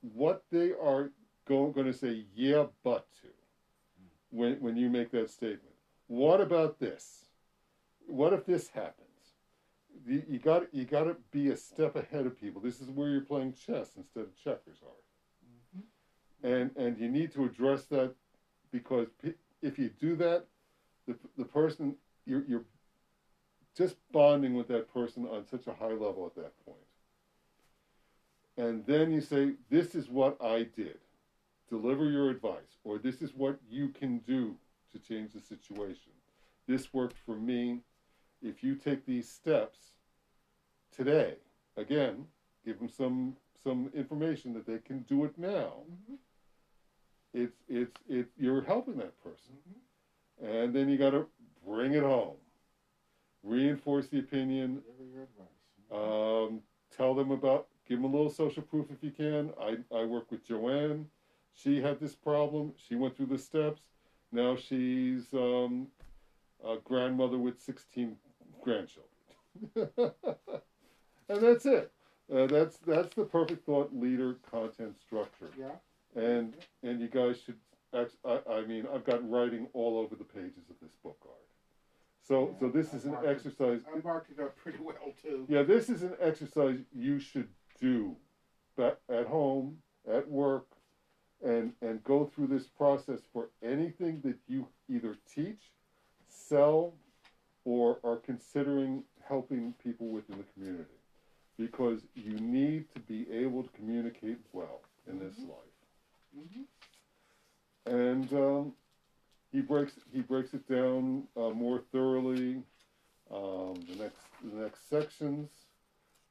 what 0.00 0.44
they 0.50 0.72
are 0.72 1.10
go, 1.46 1.68
going 1.68 1.86
to 1.86 1.92
say 1.92 2.24
yeah 2.34 2.66
but 2.84 3.06
to 3.22 3.28
when 4.30 4.60
when 4.60 4.76
you 4.76 4.88
make 4.90 5.10
that 5.12 5.30
statement. 5.30 5.74
What 6.06 6.40
about 6.40 6.78
this? 6.78 7.26
What 8.06 8.32
if 8.32 8.46
this 8.46 8.68
happens? 8.68 9.04
You, 10.06 10.22
you 10.28 10.38
got 10.38 10.72
you 10.72 10.84
got 10.84 11.04
to 11.04 11.16
be 11.30 11.48
a 11.48 11.56
step 11.56 11.96
ahead 11.96 12.26
of 12.26 12.40
people. 12.40 12.60
This 12.60 12.80
is 12.80 12.88
where 12.88 13.08
you're 13.08 13.20
playing 13.22 13.54
chess 13.54 13.90
instead 13.96 14.24
of 14.24 14.36
checkers 14.36 14.78
are. 14.82 15.76
Mm-hmm. 15.76 16.46
and 16.46 16.70
and 16.76 16.98
you 16.98 17.08
need 17.08 17.32
to 17.32 17.44
address 17.44 17.84
that 17.86 18.14
because 18.70 19.08
if 19.62 19.78
you 19.78 19.90
do 20.00 20.16
that, 20.16 20.44
the 21.06 21.16
the 21.36 21.44
person 21.44 21.96
you're 22.26 22.44
you're 22.46 22.64
just 23.78 23.94
bonding 24.10 24.54
with 24.54 24.66
that 24.68 24.92
person 24.92 25.24
on 25.26 25.46
such 25.46 25.68
a 25.68 25.72
high 25.72 25.92
level 25.92 26.26
at 26.26 26.34
that 26.34 26.52
point. 26.66 26.76
and 28.56 28.84
then 28.86 29.12
you 29.12 29.20
say, 29.20 29.52
This 29.70 29.94
is 29.94 30.08
what 30.08 30.36
I 30.42 30.64
did. 30.64 30.98
Deliver 31.70 32.10
your 32.10 32.28
advice, 32.28 32.78
or 32.82 32.98
this 32.98 33.22
is 33.22 33.32
what 33.34 33.60
you 33.70 33.88
can 33.88 34.18
do 34.18 34.56
to 34.92 34.98
change 34.98 35.32
the 35.32 35.40
situation. 35.40 36.12
This 36.66 36.92
worked 36.92 37.18
for 37.24 37.36
me. 37.36 37.80
If 38.42 38.64
you 38.64 38.74
take 38.74 39.06
these 39.06 39.28
steps 39.28 39.78
today, 40.94 41.34
again, 41.76 42.26
give 42.64 42.78
them 42.78 42.88
some 42.88 43.36
some 43.62 43.90
information 43.94 44.54
that 44.54 44.66
they 44.66 44.78
can 44.78 45.00
do 45.00 45.24
it 45.24 45.38
now. 45.38 45.84
Mm-hmm. 45.90 46.14
It's 47.34 47.58
it's 47.68 47.96
it 48.08 48.28
you're 48.36 48.62
helping 48.62 48.96
that 48.96 49.22
person. 49.22 49.54
Mm-hmm. 49.68 50.46
And 50.46 50.74
then 50.74 50.88
you 50.88 50.96
got 50.96 51.10
to 51.10 51.26
bring 51.66 51.94
it 51.94 52.02
home. 52.02 52.36
Reinforce 53.42 54.08
the 54.08 54.18
opinion. 54.18 54.82
Deliver 54.82 55.10
your 55.12 55.22
advice. 55.24 56.50
Um, 56.50 56.60
tell 56.94 57.14
them 57.14 57.30
about, 57.30 57.68
give 57.88 58.00
them 58.00 58.12
a 58.12 58.14
little 58.14 58.30
social 58.30 58.62
proof 58.62 58.86
if 58.90 59.02
you 59.02 59.10
can. 59.10 59.52
I, 59.60 59.78
I 59.96 60.04
work 60.04 60.30
with 60.30 60.46
Joanne. 60.46 61.06
She 61.54 61.80
had 61.80 61.98
this 61.98 62.14
problem. 62.14 62.72
She 62.76 62.94
went 62.94 63.16
through 63.16 63.26
the 63.26 63.38
steps. 63.38 63.82
Now 64.30 64.56
she's 64.56 65.32
um, 65.32 65.88
a 66.64 66.76
grandmother 66.84 67.38
with 67.38 67.60
16 67.60 68.16
grandchildren. 68.62 69.08
and 71.28 71.40
that's 71.40 71.66
it. 71.66 71.92
Uh, 72.32 72.46
that's 72.46 72.76
that's 72.86 73.14
the 73.14 73.24
perfect 73.24 73.64
thought 73.64 73.90
leader 73.94 74.36
content 74.50 75.00
structure. 75.00 75.50
yeah. 75.58 75.70
And 76.14 76.54
and 76.82 77.00
you 77.00 77.08
guys 77.08 77.40
should. 77.44 77.56
I, 77.94 78.40
I 78.50 78.66
mean, 78.66 78.86
I've 78.94 79.04
got 79.04 79.28
writing 79.28 79.66
all 79.72 79.98
over 79.98 80.14
the 80.14 80.24
pages 80.24 80.68
of 80.68 80.76
this 80.82 80.92
book 81.02 81.16
art. 81.24 81.47
So 82.28 82.54
so 82.60 82.68
this 82.68 82.92
is 82.92 83.06
an 83.06 83.12
marked 83.12 83.26
it- 83.26 83.30
exercise. 83.30 83.80
I 83.94 84.00
marked 84.04 84.30
it 84.30 84.38
up 84.38 84.54
pretty 84.56 84.78
well 84.80 85.14
too. 85.22 85.46
Yeah, 85.48 85.62
this 85.62 85.88
is 85.88 86.02
an 86.02 86.14
exercise 86.20 86.78
you 86.94 87.18
should 87.18 87.48
do, 87.80 88.16
at 88.78 89.26
home, 89.26 89.78
at 90.06 90.28
work, 90.28 90.66
and 91.42 91.72
and 91.80 92.04
go 92.04 92.26
through 92.26 92.48
this 92.48 92.66
process 92.66 93.20
for 93.32 93.48
anything 93.62 94.20
that 94.24 94.36
you 94.46 94.68
either 94.90 95.16
teach, 95.34 95.72
sell, 96.28 96.94
or 97.64 97.98
are 98.04 98.16
considering 98.16 99.04
helping 99.26 99.72
people 99.82 100.08
within 100.08 100.36
the 100.38 100.44
community, 100.52 101.00
because 101.56 102.06
you 102.14 102.32
need 102.38 102.92
to 102.94 103.00
be 103.00 103.30
able 103.32 103.62
to 103.62 103.70
communicate 103.70 104.38
well 104.52 104.82
in 105.06 105.18
this 105.18 105.36
Mhm. 105.38 105.48
life 105.48 105.74
Mm-hmm. 106.36 106.62
and 107.90 108.32
um, 108.34 108.74
he 109.52 109.60
breaks 109.60 109.92
he 110.12 110.20
breaks 110.20 110.54
it 110.54 110.68
down 110.68 111.24
uh, 111.36 111.50
more 111.50 111.82
thoroughly. 111.92 112.62
Um, 113.30 113.74
the 113.88 114.02
next 114.02 114.16
the 114.42 114.62
next 114.62 114.88
sections, 114.88 115.50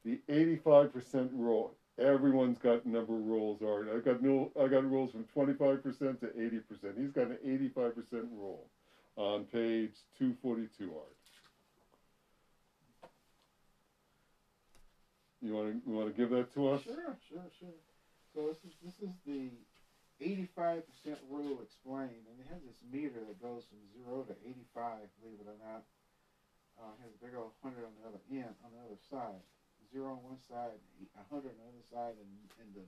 the 0.03 0.19
eighty 0.29 0.55
five 0.55 0.93
percent 0.93 1.31
rule. 1.33 1.75
Everyone's 1.99 2.59
got 2.59 2.85
number 2.85 3.13
rules. 3.13 3.61
Art. 3.63 3.87
I 3.93 3.99
got 3.99 4.21
no, 4.21 4.51
I 4.59 4.67
got 4.67 4.89
rules 4.89 5.11
from 5.11 5.25
twenty 5.33 5.53
five 5.53 5.83
percent 5.83 6.21
to 6.21 6.29
eighty 6.39 6.59
percent. 6.59 6.93
He's 6.97 7.11
got 7.11 7.27
an 7.27 7.37
eighty 7.43 7.69
five 7.69 7.95
percent 7.95 8.25
rule 8.31 8.67
on 9.15 9.45
page 9.45 9.93
two 10.17 10.35
forty 10.41 10.67
two. 10.77 10.91
Art. 10.95 11.15
You 15.41 15.53
want 15.53 15.71
to 15.71 15.89
you 15.89 15.95
want 15.95 16.15
to 16.15 16.19
give 16.19 16.29
that 16.31 16.53
to 16.55 16.69
us? 16.69 16.83
Sure, 16.83 16.95
sure, 17.29 17.43
sure. 17.59 17.69
So 18.33 18.47
this 18.47 18.57
is 18.57 18.73
this 18.83 18.93
is 19.01 19.15
the 19.25 19.49
eighty-five 20.19 20.83
percent 20.87 21.19
rule 21.29 21.61
explained, 21.61 22.25
and 22.29 22.37
it 22.41 22.47
has 22.49 22.61
this 22.65 22.81
meter 22.91 23.21
that 23.27 23.41
goes 23.41 23.63
from 23.69 23.79
zero 23.93 24.23
to 24.23 24.35
eighty-five. 24.43 25.07
Believe 25.21 25.39
it 25.39 25.49
or 25.49 25.59
not, 25.61 25.83
uh, 26.79 26.93
it 26.97 27.03
has 27.05 27.13
a 27.13 27.21
big 27.23 27.35
old 27.37 27.51
hundred 27.61 27.85
on 27.85 27.93
the 28.01 28.07
other 28.07 28.21
end, 28.31 28.53
on 28.65 28.71
the 28.73 28.81
other 28.81 28.99
side. 29.09 29.41
Zero 29.93 30.11
on 30.19 30.23
one 30.23 30.41
side, 30.49 30.77
hundred 31.29 31.55
on 31.55 31.59
the 31.63 31.69
other 31.71 31.85
side, 31.93 32.15
and, 32.19 32.31
and 32.59 32.69
the 32.75 32.85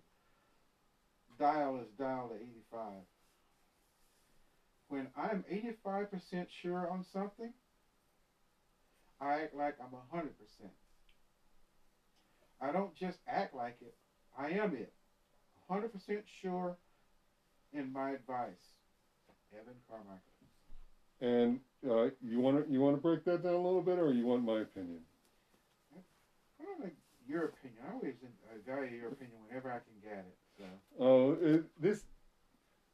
dial 1.37 1.77
is 1.77 1.87
dialed 1.97 2.31
to 2.31 2.35
eighty-five. 2.35 3.05
When 4.89 5.07
I'm 5.15 5.43
eighty-five 5.49 6.09
percent 6.09 6.49
sure 6.61 6.89
on 6.89 7.03
something, 7.13 7.51
I 9.21 9.41
act 9.41 9.55
like 9.55 9.75
I'm 9.79 9.93
hundred 10.09 10.33
percent. 10.37 10.73
I 12.61 12.71
don't 12.71 12.93
just 12.95 13.17
act 13.27 13.53
like 13.53 13.77
it. 13.81 13.93
I 14.37 14.49
am 14.49 14.73
it. 14.75 14.91
100% 15.69 15.89
sure 16.41 16.75
in 17.73 17.91
my 17.91 18.11
advice. 18.11 18.75
Evan 19.53 19.73
Carmichael. 19.89 20.19
And 21.21 21.59
uh, 21.89 22.13
you 22.21 22.39
want 22.39 22.65
to 22.65 22.71
you 22.71 22.79
want 22.81 22.95
to 22.95 23.01
break 23.01 23.25
that 23.25 23.43
down 23.43 23.53
a 23.53 23.57
little 23.57 23.81
bit, 23.81 23.99
or 23.99 24.13
you 24.13 24.25
want 24.25 24.43
my 24.43 24.61
opinion? 24.61 24.99
I 26.59 26.65
don't 26.65 26.81
like 26.81 26.95
your 27.27 27.45
opinion. 27.45 27.79
I 27.87 27.93
always 27.93 28.15
value 28.65 28.97
your 28.97 29.09
opinion 29.09 29.37
whenever 29.47 29.71
I 29.71 29.79
can 29.79 29.99
get 30.03 30.19
it. 30.19 30.37
So. 30.57 30.63
Oh, 30.99 31.37
it, 31.41 31.63
this 31.81 32.03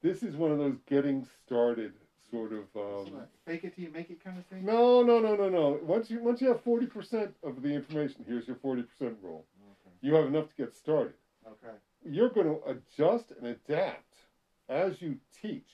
this 0.01 0.23
is 0.23 0.35
one 0.35 0.51
of 0.51 0.57
those 0.57 0.77
getting 0.87 1.27
started 1.45 1.93
sort 2.31 2.51
of. 2.53 2.65
Um, 2.75 3.13
like 3.13 3.27
fake 3.45 3.63
it 3.63 3.75
till 3.75 3.83
you 3.83 3.91
make 3.91 4.09
it 4.09 4.23
kind 4.23 4.37
of 4.37 4.45
thing? 4.45 4.65
no, 4.65 5.03
no, 5.03 5.19
no, 5.19 5.35
no, 5.35 5.49
no. 5.49 5.79
Once 5.83 6.09
you 6.09 6.21
once 6.21 6.41
you 6.41 6.47
have 6.47 6.61
forty 6.61 6.87
percent 6.87 7.33
of 7.43 7.61
the 7.61 7.69
information, 7.69 8.25
here's 8.27 8.47
your 8.47 8.57
forty 8.57 8.83
percent 8.83 9.17
rule. 9.21 9.45
Okay. 9.85 9.95
You 10.01 10.15
have 10.15 10.25
enough 10.25 10.49
to 10.49 10.55
get 10.55 10.73
started. 10.73 11.13
Okay. 11.45 11.75
You're 12.03 12.29
going 12.29 12.47
to 12.47 12.59
adjust 12.67 13.31
and 13.31 13.47
adapt 13.47 14.24
as 14.69 15.01
you 15.01 15.17
teach 15.41 15.69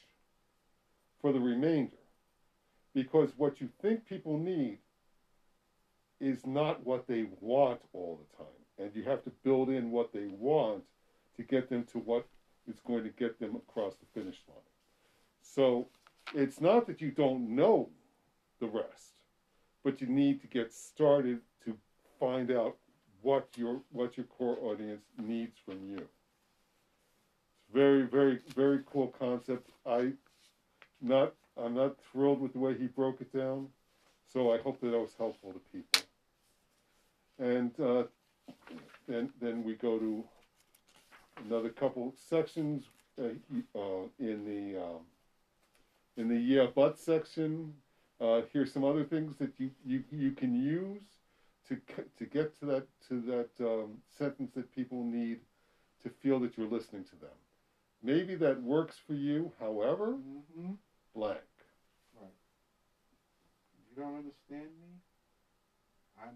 for 1.21 1.31
the 1.31 1.39
remainder, 1.39 1.97
because 2.93 3.29
what 3.37 3.61
you 3.61 3.69
think 3.81 4.05
people 4.05 4.37
need 4.37 4.79
is 6.19 6.45
not 6.45 6.85
what 6.85 7.07
they 7.07 7.25
want 7.39 7.81
all 7.93 8.19
the 8.19 8.37
time, 8.37 8.53
and 8.77 8.95
you 8.95 9.03
have 9.03 9.23
to 9.23 9.31
build 9.43 9.69
in 9.69 9.91
what 9.91 10.13
they 10.13 10.27
want 10.27 10.83
to 11.35 11.43
get 11.43 11.69
them 11.69 11.83
to 11.91 11.99
what 11.99 12.27
is 12.67 12.79
going 12.85 13.03
to 13.03 13.09
get 13.09 13.39
them 13.39 13.55
across 13.55 13.95
the 13.95 14.19
finish 14.19 14.37
line. 14.47 14.57
So 15.41 15.87
it's 16.35 16.61
not 16.61 16.85
that 16.87 17.01
you 17.01 17.11
don't 17.11 17.55
know 17.55 17.89
the 18.59 18.67
rest, 18.67 19.21
but 19.83 20.01
you 20.01 20.07
need 20.07 20.41
to 20.41 20.47
get 20.47 20.71
started 20.71 21.39
to 21.65 21.75
find 22.19 22.51
out 22.51 22.77
what 23.21 23.47
your 23.55 23.81
what 23.91 24.17
your 24.17 24.25
core 24.27 24.57
audience 24.61 25.05
needs 25.17 25.57
from 25.65 25.83
you. 25.83 26.07
Very 27.73 28.03
very 28.03 28.39
very 28.55 28.79
cool 28.91 29.13
concept. 29.19 29.69
I 29.85 30.13
not 31.01 31.33
I'm 31.57 31.73
not 31.73 31.95
thrilled 32.11 32.41
with 32.41 32.53
the 32.53 32.59
way 32.59 32.77
he 32.77 32.87
broke 32.87 33.21
it 33.21 33.35
down, 33.35 33.67
so 34.31 34.53
I 34.53 34.57
hope 34.59 34.79
that 34.81 34.91
that 34.91 34.99
was 34.99 35.13
helpful 35.17 35.53
to 35.53 35.59
people. 35.71 36.01
And 37.39 37.71
uh, 37.79 38.03
then 39.07 39.31
then 39.39 39.63
we 39.63 39.75
go 39.75 39.97
to 39.97 40.23
another 41.45 41.69
couple 41.69 42.13
sections 42.29 42.83
uh, 43.19 43.29
uh, 43.75 44.03
in 44.19 44.45
the 44.45 44.81
um, 44.81 45.01
in 46.17 46.27
the 46.27 46.37
yeah 46.37 46.67
but 46.73 46.99
section. 46.99 47.73
Uh, 48.19 48.41
here's 48.53 48.71
some 48.71 48.83
other 48.83 49.03
things 49.03 49.35
that 49.37 49.51
you, 49.57 49.71
you, 49.83 50.03
you 50.11 50.31
can 50.31 50.53
use 50.53 51.01
to 51.67 51.75
to 52.19 52.25
get 52.25 52.57
to 52.59 52.65
that 52.65 52.87
to 53.07 53.21
that 53.21 53.49
um, 53.65 53.97
sentence 54.17 54.51
that 54.55 54.73
people 54.75 55.03
need 55.03 55.39
to 56.03 56.09
feel 56.09 56.39
that 56.39 56.57
you're 56.57 56.69
listening 56.69 57.03
to 57.03 57.15
them. 57.15 57.40
Maybe 58.03 58.35
that 58.35 58.61
works 58.61 58.97
for 58.97 59.13
you. 59.13 59.51
However, 59.59 60.13
Mm-hmm. 60.13 60.71
blank. 61.13 61.39
If 63.73 63.97
you 63.97 64.03
don't 64.03 64.17
understand 64.17 64.69
me, 64.81 64.99
I'm 66.21 66.35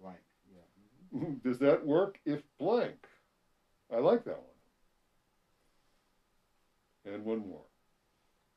blank. 0.00 0.18
Yeah. 0.52 1.18
hmm 1.18 1.34
Does 1.44 1.58
that 1.58 1.84
work 1.86 2.18
if 2.24 2.42
blank? 2.58 3.06
I 3.92 3.98
like 3.98 4.24
that 4.24 4.38
one. 4.38 4.44
And 7.14 7.24
one 7.24 7.48
more. 7.48 7.64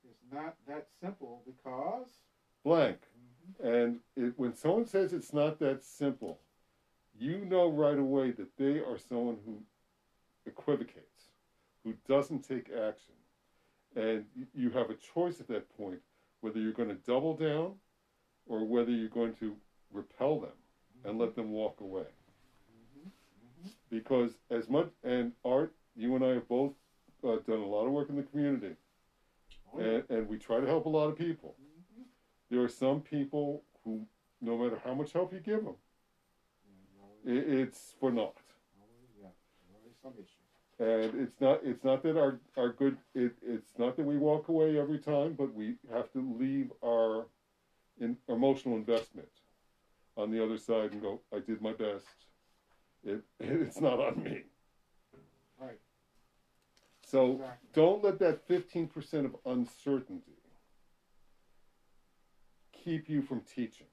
It's 0.09 0.19
not 0.31 0.55
that 0.67 0.87
simple 1.01 1.41
because. 1.45 2.07
Blank. 2.63 2.97
hmm 3.61 3.65
And 3.67 3.99
it, 4.15 4.33
when 4.37 4.55
someone 4.55 4.85
says 4.85 5.13
it's 5.13 5.33
not 5.33 5.59
that 5.59 5.83
simple, 5.83 6.39
you 7.17 7.45
know 7.45 7.69
right 7.69 7.97
away 7.97 8.31
that 8.31 8.55
they 8.57 8.79
are 8.79 8.97
someone 8.97 9.37
who 9.45 9.59
equivocates, 10.45 11.12
who 11.83 11.93
doesn't 12.07 12.47
take 12.47 12.69
action. 12.69 13.13
And 13.95 14.25
you 14.53 14.69
have 14.71 14.89
a 14.89 14.95
choice 14.95 15.39
at 15.39 15.47
that 15.47 15.69
point 15.77 15.99
whether 16.41 16.59
you're 16.59 16.73
going 16.73 16.89
to 16.89 16.97
double 17.05 17.33
down 17.33 17.75
or 18.47 18.65
whether 18.65 18.91
you're 18.91 19.07
going 19.07 19.33
to 19.33 19.55
repel 19.91 20.39
them 20.39 20.51
and 21.05 21.17
let 21.17 21.35
them 21.35 21.51
walk 21.51 21.79
away. 21.79 22.05
hmm 22.95 23.07
hmm 23.61 23.67
Because 23.89 24.37
as 24.49 24.67
much, 24.69 24.89
and 25.03 25.31
Art, 25.45 25.71
you 25.95 26.15
and 26.15 26.23
I 26.23 26.29
have 26.33 26.47
both 26.47 26.71
uh, 27.23 27.37
done 27.47 27.59
a 27.59 27.67
lot 27.67 27.85
of 27.85 27.91
work 27.93 28.09
in 28.09 28.15
the 28.15 28.23
community, 28.23 28.75
Oh, 29.73 29.79
and, 29.79 30.03
and 30.09 30.27
we 30.27 30.37
try 30.37 30.59
to 30.59 30.67
help 30.67 30.85
a 30.85 30.89
lot 30.89 31.09
of 31.09 31.15
people. 31.15 31.55
There 32.49 32.61
are 32.61 32.67
some 32.69 32.99
people 32.99 33.63
who, 33.83 34.05
no 34.41 34.57
matter 34.57 34.79
how 34.83 34.93
much 34.93 35.13
help 35.13 35.31
you 35.33 35.39
give 35.39 35.63
them, 35.63 35.75
Yeah, 36.65 36.71
you 36.93 37.01
always- 37.01 37.47
i 37.47 37.61
it's 37.61 37.95
for 37.99 38.11
naught. 38.11 38.37
some 40.03 40.13
issue. 40.19 40.42
And 40.79 41.13
it's 41.15 41.39
not 41.39 41.59
it's 41.63 41.83
not 41.83 42.01
that 42.03 42.17
our 42.17 42.39
our 42.57 42.69
good 42.69 42.97
it, 43.13 43.33
it's 43.45 43.77
not 43.77 43.95
that 43.95 44.05
we 44.05 44.17
walk 44.17 44.47
away 44.47 44.79
every 44.79 44.97
time, 44.99 45.35
but 45.37 45.53
we 45.53 45.75
have 45.91 46.11
to 46.13 46.35
leave 46.39 46.71
our 46.83 47.27
in, 47.99 48.17
emotional 48.27 48.75
investment 48.75 49.29
on 50.17 50.31
the 50.31 50.43
other 50.43 50.57
side 50.57 50.91
and 50.91 51.01
go, 51.01 51.21
I 51.33 51.39
did 51.39 51.61
my 51.61 51.73
best. 51.73 52.05
It 53.03 53.23
it's 53.39 53.79
not 53.79 53.99
on 53.99 54.23
me. 54.23 54.41
Right. 55.59 55.79
So 57.05 57.33
Exactly. 57.33 57.69
don't 57.73 58.03
let 58.03 58.19
that 58.19 58.47
15% 58.47 59.25
of 59.25 59.35
uncertainty 59.45 60.33
keep 62.71 63.07
you 63.07 63.21
from 63.21 63.41
teaching. 63.41 63.87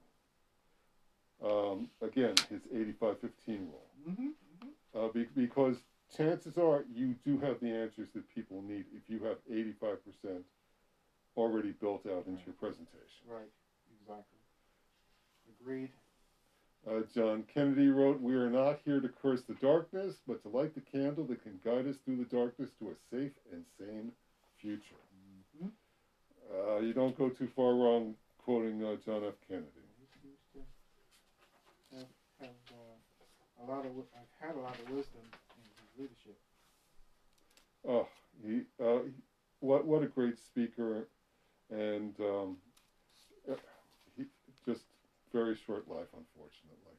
Um, 1.45 1.89
again, 2.03 2.35
his 2.49 2.63
85 2.75 3.21
15 3.21 3.59
rule. 3.59 3.87
Mm-hmm. 4.09 4.29
Uh, 4.95 5.09
be, 5.09 5.27
because 5.35 5.77
chances 6.17 6.57
are 6.59 6.85
you 6.93 7.15
do 7.25 7.39
have 7.39 7.61
the 7.61 7.71
answers 7.71 8.09
that 8.15 8.29
people 8.35 8.63
need 8.63 8.85
if 8.95 9.03
you 9.09 9.25
have 9.25 9.37
85% 9.51 10.43
already 11.37 11.73
built 11.73 12.07
out 12.07 12.27
into 12.27 12.43
your 12.47 12.55
presentation. 12.59 13.25
Right. 13.29 13.51
Exactly. 14.01 14.39
Agreed. 15.61 15.91
Uh, 16.89 17.01
John 17.15 17.45
Kennedy 17.53 17.89
wrote, 17.89 18.21
We 18.21 18.35
are 18.35 18.49
not 18.49 18.81
here 18.85 19.01
to 19.01 19.09
curse 19.09 19.43
the 19.43 19.55
darkness, 19.55 20.17
but 20.27 20.43
to 20.43 20.49
light 20.49 20.75
the 20.75 20.81
candle 20.81 21.25
that 21.25 21.43
can 21.43 21.61
guide 21.65 21.87
us 21.87 21.97
through 22.05 22.17
the 22.17 22.37
darkness 22.37 22.71
to 22.79 22.89
a 22.89 22.95
safe 23.11 23.33
and 23.53 23.65
sane 23.79 24.13
future. 24.61 24.97
Mm-hmm. 25.63 25.69
Uh, 26.51 26.81
you 26.81 26.95
don't 26.95 27.17
go 27.17 27.29
too 27.29 27.49
far 27.55 27.75
wrong 27.75 28.15
quoting 28.39 28.83
uh, 28.83 28.97
John 29.05 29.23
F. 29.25 29.35
Kennedy. 29.47 29.67
To 31.93 31.97
have, 32.41 32.49
uh, 32.73 33.63
a 33.63 33.65
lot 33.71 33.85
of. 33.85 33.93
I've 34.17 34.49
had 34.49 34.57
a 34.57 34.61
lot 34.61 34.79
of 34.79 34.91
wisdom 34.91 35.23
leadership. 36.01 36.37
Oh, 37.89 38.07
he, 38.45 38.63
uh, 38.83 39.01
what 39.61 39.87
what 39.87 40.03
a 40.03 40.07
great 40.07 40.39
speaker, 40.39 41.09
and 41.71 42.15
um, 42.21 42.57
uh, 43.51 43.55
he 44.17 44.25
just 44.67 44.85
very 45.33 45.55
short 45.67 45.89
life, 45.89 46.09
unfortunately. 46.17 46.97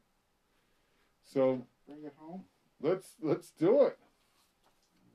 So 1.24 1.62
Bring 1.86 2.04
it 2.04 2.14
home. 2.18 2.44
let's 2.80 3.14
let's 3.22 3.50
do 3.50 3.82
it. 3.86 3.98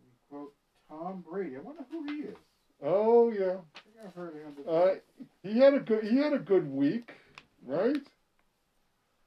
We 0.04 0.12
quote 0.30 0.54
Tom 0.90 1.24
Brady. 1.30 1.58
I 1.58 1.60
wonder 1.62 1.86
who 1.92 2.04
he 2.06 2.22
is. 2.22 2.38
Oh 2.84 3.30
yeah, 3.32 3.58
I 3.76 3.80
think 3.84 3.96
I've 4.06 4.14
heard 4.14 4.36
of 4.36 4.42
him 4.42 4.54
before. 4.56 4.90
uh, 4.92 4.96
he 5.44 5.60
had 5.60 5.74
a 5.74 5.80
good 5.80 6.04
he 6.06 6.18
had 6.18 6.34
a 6.34 6.40
good 6.40 6.70
week, 6.72 7.12
right? 7.66 7.98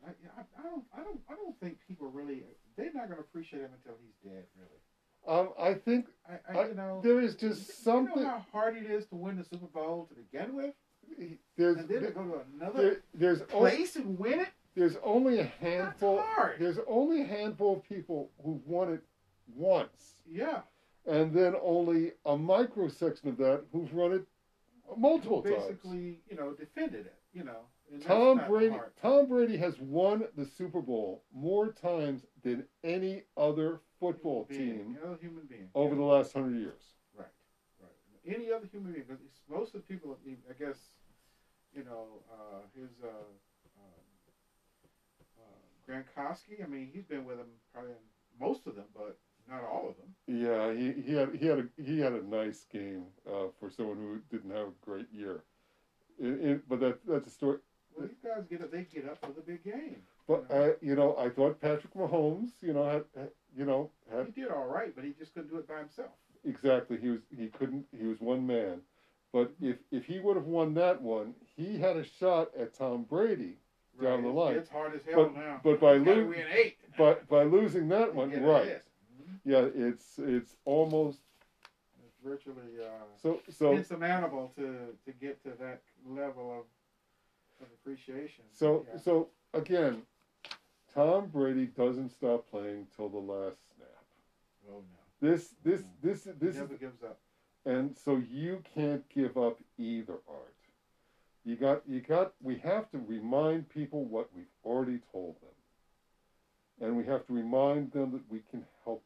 I, 0.07 0.11
I, 0.11 0.41
I 0.59 0.63
don't. 0.63 0.85
I 0.97 1.03
don't. 1.03 1.21
I 1.29 1.35
don't 1.35 1.59
think 1.61 1.79
people 1.87 2.09
really. 2.11 2.45
They're 2.77 2.93
not 2.95 3.07
going 3.09 3.17
to 3.17 3.21
appreciate 3.21 3.61
him 3.63 3.71
until 3.77 3.99
he's 4.03 4.31
dead. 4.33 4.45
Really. 4.57 4.81
Um, 5.27 5.51
I 5.61 5.75
think 5.75 6.07
I. 6.29 6.59
I, 6.59 6.69
you 6.69 6.75
know. 6.75 7.01
there 7.05 7.21
is 7.21 7.37
you 7.41 7.49
just 7.51 7.85
something. 7.85 8.23
know 8.23 8.29
how 8.29 8.47
hard 8.53 8.77
it 8.77 8.91
is 8.91 9.07
to 9.09 9.17
win 9.17 9.37
the 9.37 9.45
Super 9.45 9.67
Bowl 9.67 10.09
to 10.09 10.15
begin 10.15 10.55
with, 10.57 10.75
There's 11.57 11.77
and 11.77 11.89
then 11.89 12.03
to 12.03 12.11
go 12.11 12.23
to 12.25 12.41
another 12.57 13.03
there's 13.13 13.43
only, 13.53 13.71
place 13.71 13.97
and 13.97 14.19
win 14.19 14.41
it. 14.41 14.49
there's 14.75 14.97
only 15.05 15.41
a 15.41 15.45
handful. 15.61 16.17
That's 16.17 16.29
hard. 16.35 16.57
There's 16.59 16.79
only 16.89 17.21
a 17.23 17.27
handful 17.27 17.77
of 17.77 17.85
people 17.85 18.31
who've 18.43 18.67
won 18.67 18.93
it 18.95 19.03
once. 19.55 20.15
Yeah. 20.27 20.61
and 21.07 21.35
then 21.35 21.55
only 21.63 22.13
a 22.25 22.37
microsection 22.37 23.27
of 23.27 23.37
that 23.39 23.65
who've 23.73 23.93
run 23.93 24.13
it 24.13 24.25
multiple 24.97 25.43
times. 25.43 25.57
Basically, 25.67 26.21
you 26.31 26.37
know, 26.37 26.53
defended 26.53 27.07
it. 27.07 27.19
You 27.35 27.45
know. 27.45 27.61
Tom 27.99 28.41
Brady. 28.47 28.77
Tom 29.01 29.27
Brady 29.27 29.57
has 29.57 29.79
won 29.81 30.25
the 30.37 30.45
Super 30.45 30.81
Bowl 30.81 31.25
more 31.35 31.73
times 31.73 32.25
than 32.43 32.65
any 32.85 33.23
other 33.37 33.81
football 33.99 34.47
Human 34.49 34.67
team 34.69 34.99
human 35.21 35.47
being. 35.49 35.69
over 35.75 35.95
the 35.95 36.03
last 36.03 36.33
hundred 36.33 36.59
years. 36.59 36.83
Right, 37.17 37.27
right. 37.81 38.35
Any 38.37 38.53
other 38.53 38.67
human 38.71 38.93
being, 38.93 39.05
because 39.07 39.23
most 39.49 39.75
of 39.75 39.83
the 39.83 39.95
people, 39.95 40.17
I 40.27 40.53
guess, 40.63 40.77
you 41.75 41.85
know, 41.85 42.23
uh, 42.33 42.61
his 42.75 42.91
uh, 43.03 43.09
um, 43.09 44.09
uh, 45.39 45.93
Gronkowski. 45.93 46.63
I 46.65 46.67
mean, 46.67 46.89
he's 46.93 47.05
been 47.05 47.25
with 47.25 47.39
them 47.39 47.47
probably 47.73 47.93
in 47.93 48.47
most 48.47 48.67
of 48.67 48.77
them, 48.77 48.87
but 48.95 49.19
not 49.49 49.65
all 49.65 49.89
of 49.89 49.97
them. 49.97 50.15
Yeah, 50.27 50.73
he, 50.73 51.03
he 51.03 51.15
had 51.15 51.35
he 51.35 51.47
had 51.47 51.59
a 51.59 51.83
he 51.83 51.99
had 51.99 52.13
a 52.13 52.23
nice 52.27 52.65
game 52.73 53.05
uh, 53.27 53.49
for 53.59 53.71
someone 53.71 53.97
who 53.97 54.21
didn't 54.31 54.53
have 54.53 54.69
a 54.69 54.85
great 54.85 55.07
year. 55.13 55.43
It, 56.19 56.45
it, 56.45 56.69
but 56.69 56.81
that 56.81 56.99
that's 57.07 57.27
a 57.27 57.31
story. 57.31 57.59
Well, 57.97 58.07
these 58.09 58.17
guys 58.25 58.45
get 58.49 58.63
up. 58.63 58.71
They 58.71 58.83
get 58.93 59.09
up 59.09 59.21
for 59.21 59.33
the 59.33 59.41
big 59.41 59.65
game. 59.65 59.97
But 60.29 60.47
uh, 60.51 60.71
you 60.81 60.95
know, 60.95 61.17
I 61.17 61.29
thought 61.29 61.61
Patrick 61.61 61.93
Mahomes, 61.95 62.51
you 62.63 62.73
know, 62.73 62.85
had, 62.85 63.05
had 63.17 63.31
you 63.57 63.65
know 63.65 63.91
had 64.13 64.27
He 64.27 64.33
did 64.43 64.51
all 64.51 64.67
right, 64.67 64.95
but 64.95 65.05
he 65.05 65.13
just 65.19 65.35
couldn't 65.35 65.51
do 65.51 65.59
it 65.59 65.69
by 65.69 65.79
himself. 65.79 66.11
Exactly. 66.45 66.99
He 66.99 67.09
was 67.11 67.21
he 67.37 67.49
couldn't 67.49 67.85
he 67.99 68.07
was 68.07 68.21
one 68.21 68.47
man. 68.47 68.81
But 69.33 69.53
if 69.61 69.77
if 69.91 70.05
he 70.07 70.19
would 70.21 70.37
have 70.37 70.47
won 70.47 70.75
that 70.75 71.01
one, 71.03 71.35
he 71.57 71.79
had 71.79 71.97
a 71.97 72.05
shot 72.05 72.51
at 72.59 72.75
Tom 72.75 73.05
Brady. 73.05 73.57
Down 74.01 74.23
the 74.23 74.31
line. 74.31 74.57
It's 74.57 74.71
hard 74.71 74.95
as 74.95 75.03
hell 75.05 75.25
But- 75.27 75.35
now. 75.35 75.61
but 75.63 75.79
by 75.79 75.95
You 75.95 76.05
gotta 76.07 76.21
lo- 76.23 76.27
win 76.29 76.47
eight. 76.55 76.79
But 76.97 77.29
by 77.29 77.43
losing 77.43 77.87
that 77.89 78.15
one, 78.15 78.31
right. 78.31 78.81
Mhm. 79.21 79.41
Yeah, 79.45 79.69
it's 79.75 80.19
it's 80.19 80.57
almost 80.65 81.19
It's 82.07 82.17
virtually 82.25 82.81
uh, 82.83 82.89
so 83.21 83.43
so 83.51 83.73
insurmountable 83.75 84.53
to 84.57 84.97
to 85.05 85.13
get 85.21 85.43
to 85.43 85.51
that 85.61 85.83
level 86.07 86.51
of, 86.61 86.65
of 87.61 87.69
appreciation. 87.73 88.45
so 88.53 88.87
Yeah. 88.93 88.99
so 89.01 89.29
again, 89.55 90.03
Tom 90.95 91.29
Brady 91.29 91.67
doesn't 91.67 92.11
stop 92.11 92.51
playing 92.51 92.87
till 92.97 93.09
the 93.09 93.19
last 93.19 93.59
snap. 93.77 94.05
oh 94.69 94.83
no, 94.83 95.29
This 95.29 95.55
this 95.63 95.83
mm. 95.83 95.87
this 96.03 96.25
he 96.25 96.31
this 96.33 96.55
is 96.55 96.61
never 96.61 96.75
gives 96.75 97.03
up. 97.03 97.19
And 97.67 97.97
so 97.97 98.17
you 98.17 98.63
can't 98.75 99.07
give 99.11 99.37
up 99.37 99.59
either 99.79 100.15
art. 100.29 100.55
You 101.45 101.57
got 101.57 101.83
you 101.89 102.01
got 102.01 102.33
we 102.43 102.59
have 102.59 102.91
to 102.91 102.99
remind 102.99 103.69
people 103.69 104.05
what 104.05 104.31
we've 104.35 104.47
already 104.65 105.01
told 105.13 105.37
them. 105.41 105.51
And 106.87 106.97
we 106.97 107.05
have 107.05 107.27
to 107.27 107.33
remind 107.35 107.93
them 107.93 108.13
that 108.13 108.23
we 108.31 108.41
can 108.51 108.65
help 108.85 109.05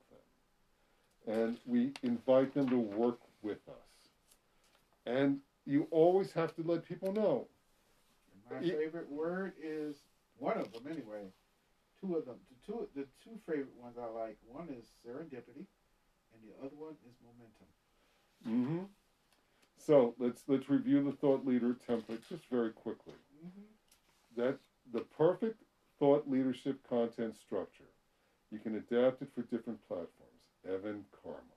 them. 1.26 1.34
And 1.36 1.58
we 1.66 1.92
invite 2.02 2.54
them 2.54 2.68
to 2.68 2.78
work 2.78 3.18
with 3.42 3.58
us. 3.68 4.10
And 5.06 5.40
you 5.66 5.88
always 5.90 6.32
have 6.32 6.54
to 6.56 6.62
let 6.62 6.84
people 6.84 7.12
know. 7.12 7.48
My 8.50 8.60
Ye- 8.60 8.72
favorite 8.72 9.10
word 9.10 9.52
is 9.62 9.96
one 10.38 10.58
of 10.58 10.72
them 10.72 10.86
anyway. 10.90 11.32
Two 12.00 12.16
of 12.16 12.26
them. 12.26 12.36
The 12.50 12.72
two 12.72 12.88
the 12.94 13.06
two 13.22 13.38
favorite 13.46 13.74
ones 13.80 13.96
I 14.00 14.06
like. 14.06 14.36
One 14.46 14.68
is 14.68 14.86
serendipity, 15.06 15.64
and 16.32 16.42
the 16.42 16.54
other 16.64 16.76
one 16.76 16.94
is 17.08 17.14
momentum. 17.24 17.68
Mm-hmm. 18.46 18.84
So 19.78 20.14
let's 20.18 20.42
let's 20.48 20.68
review 20.68 21.02
the 21.04 21.12
thought 21.12 21.46
leader 21.46 21.76
template 21.88 22.28
just 22.28 22.46
very 22.50 22.70
quickly. 22.72 23.14
Mm-hmm. 23.44 24.40
that 24.40 24.58
the 24.92 25.00
perfect 25.00 25.62
thought 25.98 26.28
leadership 26.28 26.78
content 26.88 27.36
structure. 27.36 27.84
You 28.50 28.58
can 28.58 28.76
adapt 28.76 29.22
it 29.22 29.28
for 29.34 29.42
different 29.42 29.80
platforms. 29.88 30.10
Evan 30.68 31.04
Carmichael. 31.22 31.48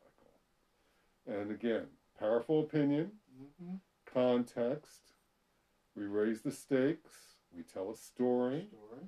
And 1.28 1.52
again, 1.52 1.86
powerful 2.20 2.62
opinion, 2.62 3.12
Mm-hmm. 3.62 3.76
context. 4.14 5.14
We 5.98 6.06
raise 6.06 6.42
the 6.42 6.52
stakes. 6.52 7.10
We 7.56 7.64
tell 7.64 7.90
a 7.92 7.96
story. 7.98 8.68
Story. 8.70 9.04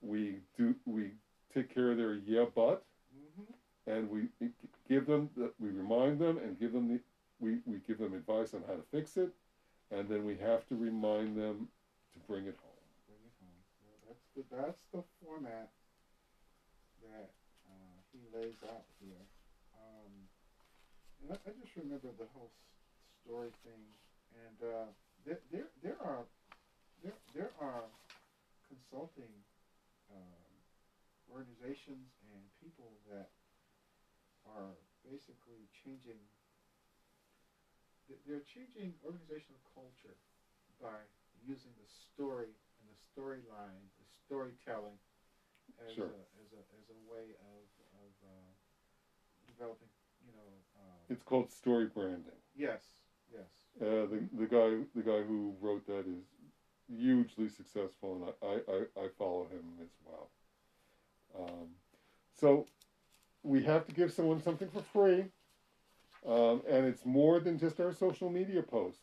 We 0.00 0.38
do. 0.58 0.74
We 0.84 1.12
take 1.54 1.72
care 1.72 1.92
of 1.92 1.96
their 1.96 2.14
yeah 2.14 2.46
but, 2.54 2.84
Mm-hmm. 3.12 3.92
and 3.92 4.10
we 4.10 4.28
give 4.88 5.06
them. 5.06 5.30
The, 5.36 5.52
we 5.60 5.68
remind 5.68 6.18
them 6.18 6.38
and 6.38 6.58
give 6.58 6.72
them 6.72 6.88
the. 6.88 7.00
We, 7.38 7.58
we 7.66 7.78
give 7.86 7.98
them 7.98 8.14
advice 8.14 8.54
on 8.54 8.62
how 8.66 8.74
to 8.74 8.82
fix 8.90 9.16
it, 9.16 9.30
and 9.90 10.08
then 10.08 10.24
we 10.24 10.36
have 10.38 10.66
to 10.68 10.74
remind 10.76 11.36
them 11.36 11.68
to 12.14 12.18
bring 12.26 12.46
it 12.46 12.56
home. 12.62 12.88
Bring 13.06 13.20
it 13.22 13.34
home. 13.38 13.60
Yeah, 13.84 13.98
that's 14.08 14.24
the 14.34 14.42
that's 14.56 14.82
the 14.92 15.02
format 15.22 15.70
that 17.04 17.30
uh, 17.68 17.96
he 18.10 18.20
lays 18.34 18.58
out 18.64 18.84
here. 18.98 19.22
Um, 19.76 20.12
and 21.22 21.36
I, 21.36 21.50
I 21.50 21.52
just 21.62 21.76
remember 21.76 22.08
the 22.18 22.26
whole 22.34 22.50
story 23.22 23.50
thing, 23.62 23.82
and 24.48 24.56
uh, 24.66 24.88
there, 25.24 25.38
there 25.50 25.68
there 25.82 25.96
are 26.02 26.24
there 27.02 27.14
there 27.34 27.50
are 27.60 27.84
consulting 28.68 29.30
um, 30.10 30.48
organizations 31.30 32.10
and 32.32 32.42
people 32.60 32.96
that 33.08 33.28
are 34.46 34.74
basically 35.04 35.66
changing. 35.84 36.18
they- 38.08 38.18
They're 38.26 38.40
changing 38.54 38.96
organizational 39.04 39.60
culture 39.74 40.16
by 40.80 41.06
using 41.40 41.70
the 41.78 41.86
story 41.86 42.50
and 42.80 42.88
the 42.90 42.98
storyline, 43.14 43.86
the 43.98 44.06
storytelling, 44.26 44.98
as 45.78 45.94
Sure. 45.94 46.10
a, 46.10 46.22
as 46.42 46.48
a 46.52 46.62
as 46.78 46.88
a 46.90 46.98
way 47.10 47.34
of 47.38 47.64
of 48.02 48.10
uh, 48.22 48.50
developing. 49.46 49.88
You 50.24 50.32
know, 50.32 50.50
uh, 50.76 51.02
It's 51.08 51.22
called 51.22 51.50
story 51.50 51.86
branding. 51.86 52.38
yes, 52.54 52.80
yes. 53.32 53.44
Uh, 53.80 54.06
the 54.06 54.22
the 54.38 54.46
guy 54.46 54.84
the 54.94 55.02
guy 55.02 55.22
who 55.22 55.54
wrote 55.60 55.86
that 55.86 56.00
is 56.06 56.24
hugely 56.94 57.48
successful, 57.48 58.14
and 58.42 58.50
I 58.50 58.72
I, 58.72 59.04
I 59.04 59.08
follow 59.18 59.44
him 59.44 59.64
as 59.80 59.88
well. 60.04 60.28
Um, 61.38 61.68
so 62.38 62.66
we 63.42 63.62
have 63.64 63.86
to 63.86 63.92
give 63.92 64.12
someone 64.12 64.42
something 64.42 64.68
for 64.68 64.82
free, 64.82 65.24
um, 66.26 66.62
and 66.68 66.86
it's 66.86 67.04
more 67.06 67.40
than 67.40 67.58
just 67.58 67.80
our 67.80 67.92
social 67.92 68.30
media 68.30 68.62
post. 68.62 68.98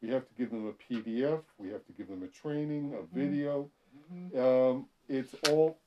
We 0.00 0.10
have 0.10 0.26
to 0.28 0.34
give 0.34 0.50
them 0.50 0.66
a 0.68 0.72
PDF. 0.92 1.42
We 1.58 1.70
have 1.70 1.84
to 1.86 1.92
give 1.92 2.08
them 2.08 2.22
a 2.22 2.28
training, 2.28 2.94
a 2.94 2.98
Mhm. 2.98 3.08
video. 3.12 3.70
Mm-hmm. 4.12 4.38
Um, 4.38 4.86
it's 5.08 5.34
all, 5.48 5.78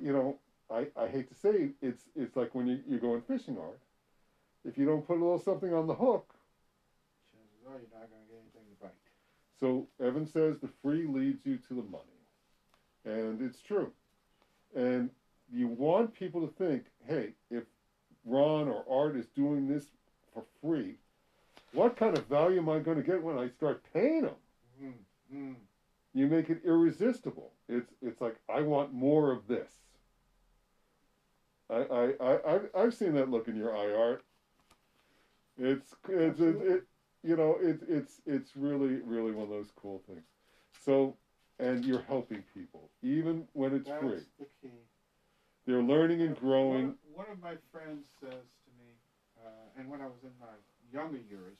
you 0.00 0.12
know. 0.12 0.38
I, 0.70 0.86
I 0.96 1.06
hate 1.06 1.28
to 1.28 1.34
say 1.34 1.50
it, 1.50 1.74
it's 1.82 2.04
it's 2.16 2.34
like 2.34 2.54
when 2.54 2.66
you, 2.66 2.80
you're 2.88 2.98
going 2.98 3.20
fishing 3.20 3.58
art. 3.58 3.78
if 4.64 4.78
you 4.78 4.86
don't 4.86 5.06
put 5.06 5.18
a 5.18 5.22
little 5.22 5.38
something 5.38 5.74
on 5.74 5.86
the 5.86 5.94
hook. 5.94 6.31
You're 7.80 8.00
not 8.00 8.10
going 8.10 8.22
to 8.22 8.28
get 8.28 8.40
anything 8.40 8.62
to 8.70 8.82
bite. 8.82 8.90
So 9.58 9.86
Evan 10.04 10.26
says 10.26 10.58
the 10.58 10.70
free 10.82 11.06
leads 11.06 11.46
you 11.46 11.56
to 11.56 11.74
the 11.74 11.82
money. 11.82 12.04
And 13.04 13.40
it's 13.40 13.60
true. 13.62 13.92
And 14.74 15.10
you 15.52 15.68
want 15.68 16.14
people 16.14 16.46
to 16.46 16.52
think, 16.54 16.84
hey, 17.06 17.34
if 17.50 17.64
Ron 18.24 18.68
or 18.68 18.84
Art 18.90 19.16
is 19.16 19.26
doing 19.26 19.68
this 19.68 19.86
for 20.32 20.44
free, 20.60 20.94
what 21.72 21.96
kind 21.96 22.16
of 22.16 22.26
value 22.26 22.58
am 22.58 22.68
I 22.68 22.78
going 22.78 22.96
to 22.96 23.02
get 23.02 23.22
when 23.22 23.38
I 23.38 23.48
start 23.48 23.82
paying 23.92 24.22
them? 24.22 24.34
Mm, 24.82 24.92
mm. 25.34 25.54
You 26.14 26.26
make 26.26 26.50
it 26.50 26.62
irresistible. 26.64 27.52
It's 27.68 27.90
it's 28.02 28.20
like 28.20 28.36
I 28.48 28.60
want 28.60 28.92
more 28.92 29.32
of 29.32 29.46
this. 29.48 29.70
I 31.70 31.76
I 31.76 32.12
I 32.20 32.54
I've, 32.54 32.68
I've 32.76 32.94
seen 32.94 33.14
that 33.14 33.30
look 33.30 33.48
in 33.48 33.56
your 33.56 33.74
eye, 33.74 33.94
Art. 33.94 34.24
It's 35.58 35.94
it's 36.08 36.40
it, 36.40 36.56
it 36.56 36.84
you 37.22 37.36
know 37.36 37.56
it's 37.60 37.82
it's 37.88 38.20
it's 38.26 38.56
really 38.56 38.96
really 39.06 39.32
one 39.32 39.44
of 39.44 39.50
those 39.50 39.70
cool 39.76 40.00
things. 40.06 40.24
So 40.84 41.14
and 41.58 41.84
you're 41.84 42.02
helping 42.08 42.42
people 42.54 42.90
even 43.02 43.46
when 43.52 43.74
it's 43.74 43.88
That's 43.88 44.00
free. 44.02 44.20
the 44.38 44.46
key. 44.60 44.74
They're 45.66 45.82
learning 45.82 46.22
and 46.22 46.36
growing. 46.36 46.84
One, 46.86 46.96
one 47.14 47.30
of 47.30 47.40
my 47.40 47.54
friends 47.70 48.06
says 48.20 48.32
to 48.64 48.70
me, 48.82 48.90
uh, 49.38 49.78
and 49.78 49.88
when 49.88 50.00
I 50.00 50.06
was 50.06 50.18
in 50.24 50.34
my 50.40 50.54
younger 50.92 51.18
years, 51.30 51.54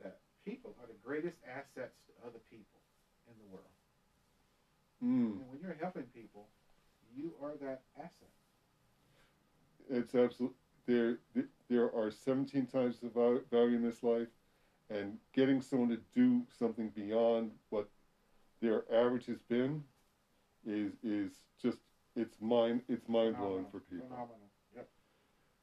that 0.00 0.18
people 0.44 0.74
are 0.80 0.86
the 0.86 0.98
greatest 1.04 1.36
assets 1.44 1.96
to 2.06 2.12
other 2.24 2.38
people 2.50 2.78
in 3.26 3.34
the 3.42 3.50
world. 3.52 3.74
Mm, 5.02 5.40
And 5.40 5.50
when 5.50 5.58
you're 5.60 5.76
helping 5.80 6.04
people, 6.14 6.46
you 7.16 7.32
are 7.42 7.56
that 7.60 7.82
asset. 7.98 8.30
it's 9.90 10.14
absolute. 10.14 10.54
There 10.86 11.18
there 11.68 11.92
are 11.94 12.10
17 12.10 12.66
times 12.66 12.98
the 13.00 13.08
value 13.08 13.76
in 13.76 13.82
this 13.82 14.02
life, 14.04 14.28
and 14.90 15.18
getting 15.32 15.60
someone 15.60 15.88
to 15.88 15.98
do 16.14 16.42
something 16.58 16.90
beyond 16.90 17.50
what 17.70 17.88
their 18.60 18.84
average 18.92 19.26
has 19.26 19.42
been 19.42 19.82
is 20.66 20.92
is 21.02 21.32
just 21.62 21.78
it's 22.14 22.40
mind 22.40 22.82
it's 22.88 23.08
mind 23.08 23.36
blowing 23.36 23.66
for 23.70 23.80
people. 23.80 24.06
Phenomenal. 24.08 24.36
Yep. 24.74 24.88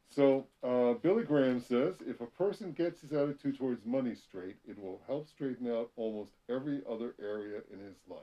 So 0.09 0.45
uh, 0.63 0.93
Billy 0.93 1.23
Graham 1.23 1.59
says 1.59 1.95
if 2.07 2.21
a 2.21 2.25
person 2.27 2.71
gets 2.71 3.01
his 3.01 3.11
attitude 3.13 3.57
towards 3.57 3.85
money 3.85 4.15
straight, 4.15 4.57
it 4.67 4.77
will 4.79 5.01
help 5.07 5.27
straighten 5.27 5.71
out 5.71 5.89
almost 5.95 6.31
every 6.49 6.81
other 6.89 7.15
area 7.21 7.61
in 7.71 7.79
his 7.79 7.97
life. 8.07 8.19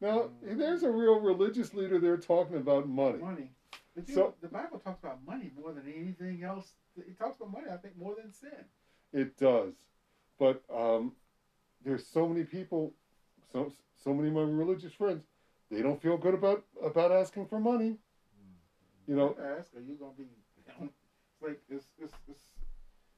Now 0.00 0.30
Mm. 0.42 0.56
there's 0.56 0.82
a 0.82 0.90
real 0.90 1.20
religious 1.20 1.74
leader 1.74 1.98
there 1.98 2.16
talking 2.16 2.56
about 2.56 2.88
money. 2.88 3.18
Money. 3.18 3.50
But 3.94 4.08
So- 4.08 4.14
know, 4.14 4.34
the 4.40 4.48
Bible 4.48 4.78
talks 4.78 5.00
about 5.00 5.22
money 5.26 5.50
more 5.54 5.72
than 5.72 5.86
anything 5.92 6.42
else. 6.42 6.74
It 6.96 7.18
talks 7.18 7.36
about 7.36 7.52
money, 7.52 7.66
I 7.70 7.76
think, 7.76 7.96
more 7.98 8.14
than 8.14 8.32
sin. 8.32 8.64
It 9.12 9.36
does, 9.36 9.74
but 10.38 10.62
um, 10.72 11.12
there's 11.84 12.06
so 12.06 12.28
many 12.28 12.44
people, 12.44 12.92
so 13.52 13.72
so 14.02 14.14
many 14.14 14.28
of 14.28 14.34
my 14.34 14.42
religious 14.42 14.92
friends, 14.92 15.24
they 15.70 15.82
don't 15.82 16.00
feel 16.00 16.16
good 16.16 16.34
about 16.34 16.64
about 16.82 17.12
asking 17.12 17.46
for 17.46 17.58
money. 17.58 17.96
You 19.06 19.16
know, 19.16 19.36
ask, 19.58 19.74
are 19.74 19.80
you 19.80 19.96
gonna 19.98 20.12
be? 20.16 20.28
It's 20.58 20.78
like 21.42 21.60
it's, 21.68 21.86
it's, 21.98 22.14
it's 22.28 22.42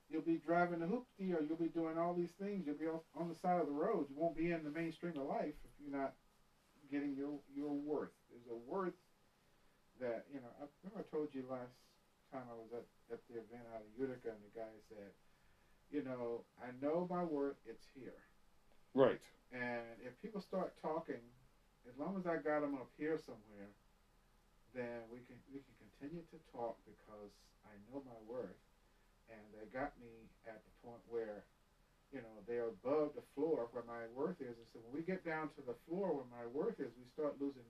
you'll 0.09 0.23
be 0.23 0.37
driving 0.37 0.81
the 0.81 0.87
hoopty, 0.87 1.37
or 1.37 1.45
you'll 1.45 1.61
be 1.61 1.69
doing 1.69 1.99
all 1.99 2.15
these 2.15 2.33
things. 2.41 2.65
You'll 2.67 2.81
be 2.81 2.87
off 2.87 3.03
on 3.19 3.29
the 3.29 3.35
side 3.35 3.61
of 3.61 3.67
the 3.67 3.73
road. 3.73 4.07
You 4.09 4.17
won't 4.17 4.37
be 4.37 4.53
in 4.53 4.65
the 4.65 4.71
mainstream 4.71 5.19
of 5.19 5.27
life 5.27 5.53
if 5.65 5.73
you're 5.81 5.99
not 5.99 6.15
getting 6.91 7.15
your 7.17 7.37
your 7.55 7.73
worth. 7.73 8.13
There's 8.31 8.49
a 8.49 8.57
worth 8.71 8.97
that 10.01 10.25
you 10.33 10.41
know. 10.41 10.53
I 10.61 10.65
remember 10.85 11.05
I 11.05 11.07
told 11.15 11.29
you 11.33 11.45
last 11.51 11.77
time 12.33 12.49
I 12.49 12.57
was 12.57 12.73
at 12.73 12.87
at 13.13 13.21
the 13.29 13.41
event 13.41 13.69
out 13.77 13.85
of 13.85 13.89
Utica, 13.97 14.33
and 14.33 14.41
the 14.41 14.53
guy 14.57 14.73
said, 14.89 15.13
you 15.93 16.03
know, 16.03 16.43
I 16.59 16.73
know 16.81 17.07
my 17.11 17.23
worth. 17.23 17.57
It's 17.69 17.85
here. 17.95 18.17
right? 18.95 19.21
And 19.53 20.01
if 20.01 20.17
people 20.23 20.41
start 20.41 20.73
talking, 20.81 21.21
as 21.89 21.99
long 22.01 22.17
as 22.17 22.27
I 22.27 22.41
got 22.41 22.63
them 22.65 22.75
up 22.75 22.89
here 22.97 23.21
somewhere, 23.21 23.69
then 24.75 25.05
we 25.13 25.21
can 25.29 25.37
we 25.53 25.61
can 25.61 25.77
continue 25.77 26.25
to 26.33 26.39
talk 26.49 26.81
because 26.89 27.33
I 27.69 27.77
know 27.89 28.01
my 28.09 28.17
worth, 28.25 28.57
and 29.29 29.45
they 29.53 29.69
got 29.69 29.93
me 30.01 30.33
at 30.49 30.65
the 30.65 30.73
point 30.81 31.05
where, 31.13 31.45
you 32.13 32.25
know, 32.25 32.41
they're 32.49 32.73
above 32.73 33.13
the 33.13 33.25
floor 33.37 33.69
where 33.73 33.85
my 33.85 34.09
worth 34.17 34.41
is. 34.41 34.57
And 34.57 34.69
so 34.73 34.81
when 34.89 34.97
we 34.97 35.05
get 35.05 35.21
down 35.25 35.53
to 35.61 35.63
the 35.69 35.77
floor 35.87 36.17
where 36.17 36.29
my 36.33 36.49
worth 36.49 36.81
is, 36.81 36.89
we 36.97 37.05
start 37.13 37.37
losing, 37.37 37.69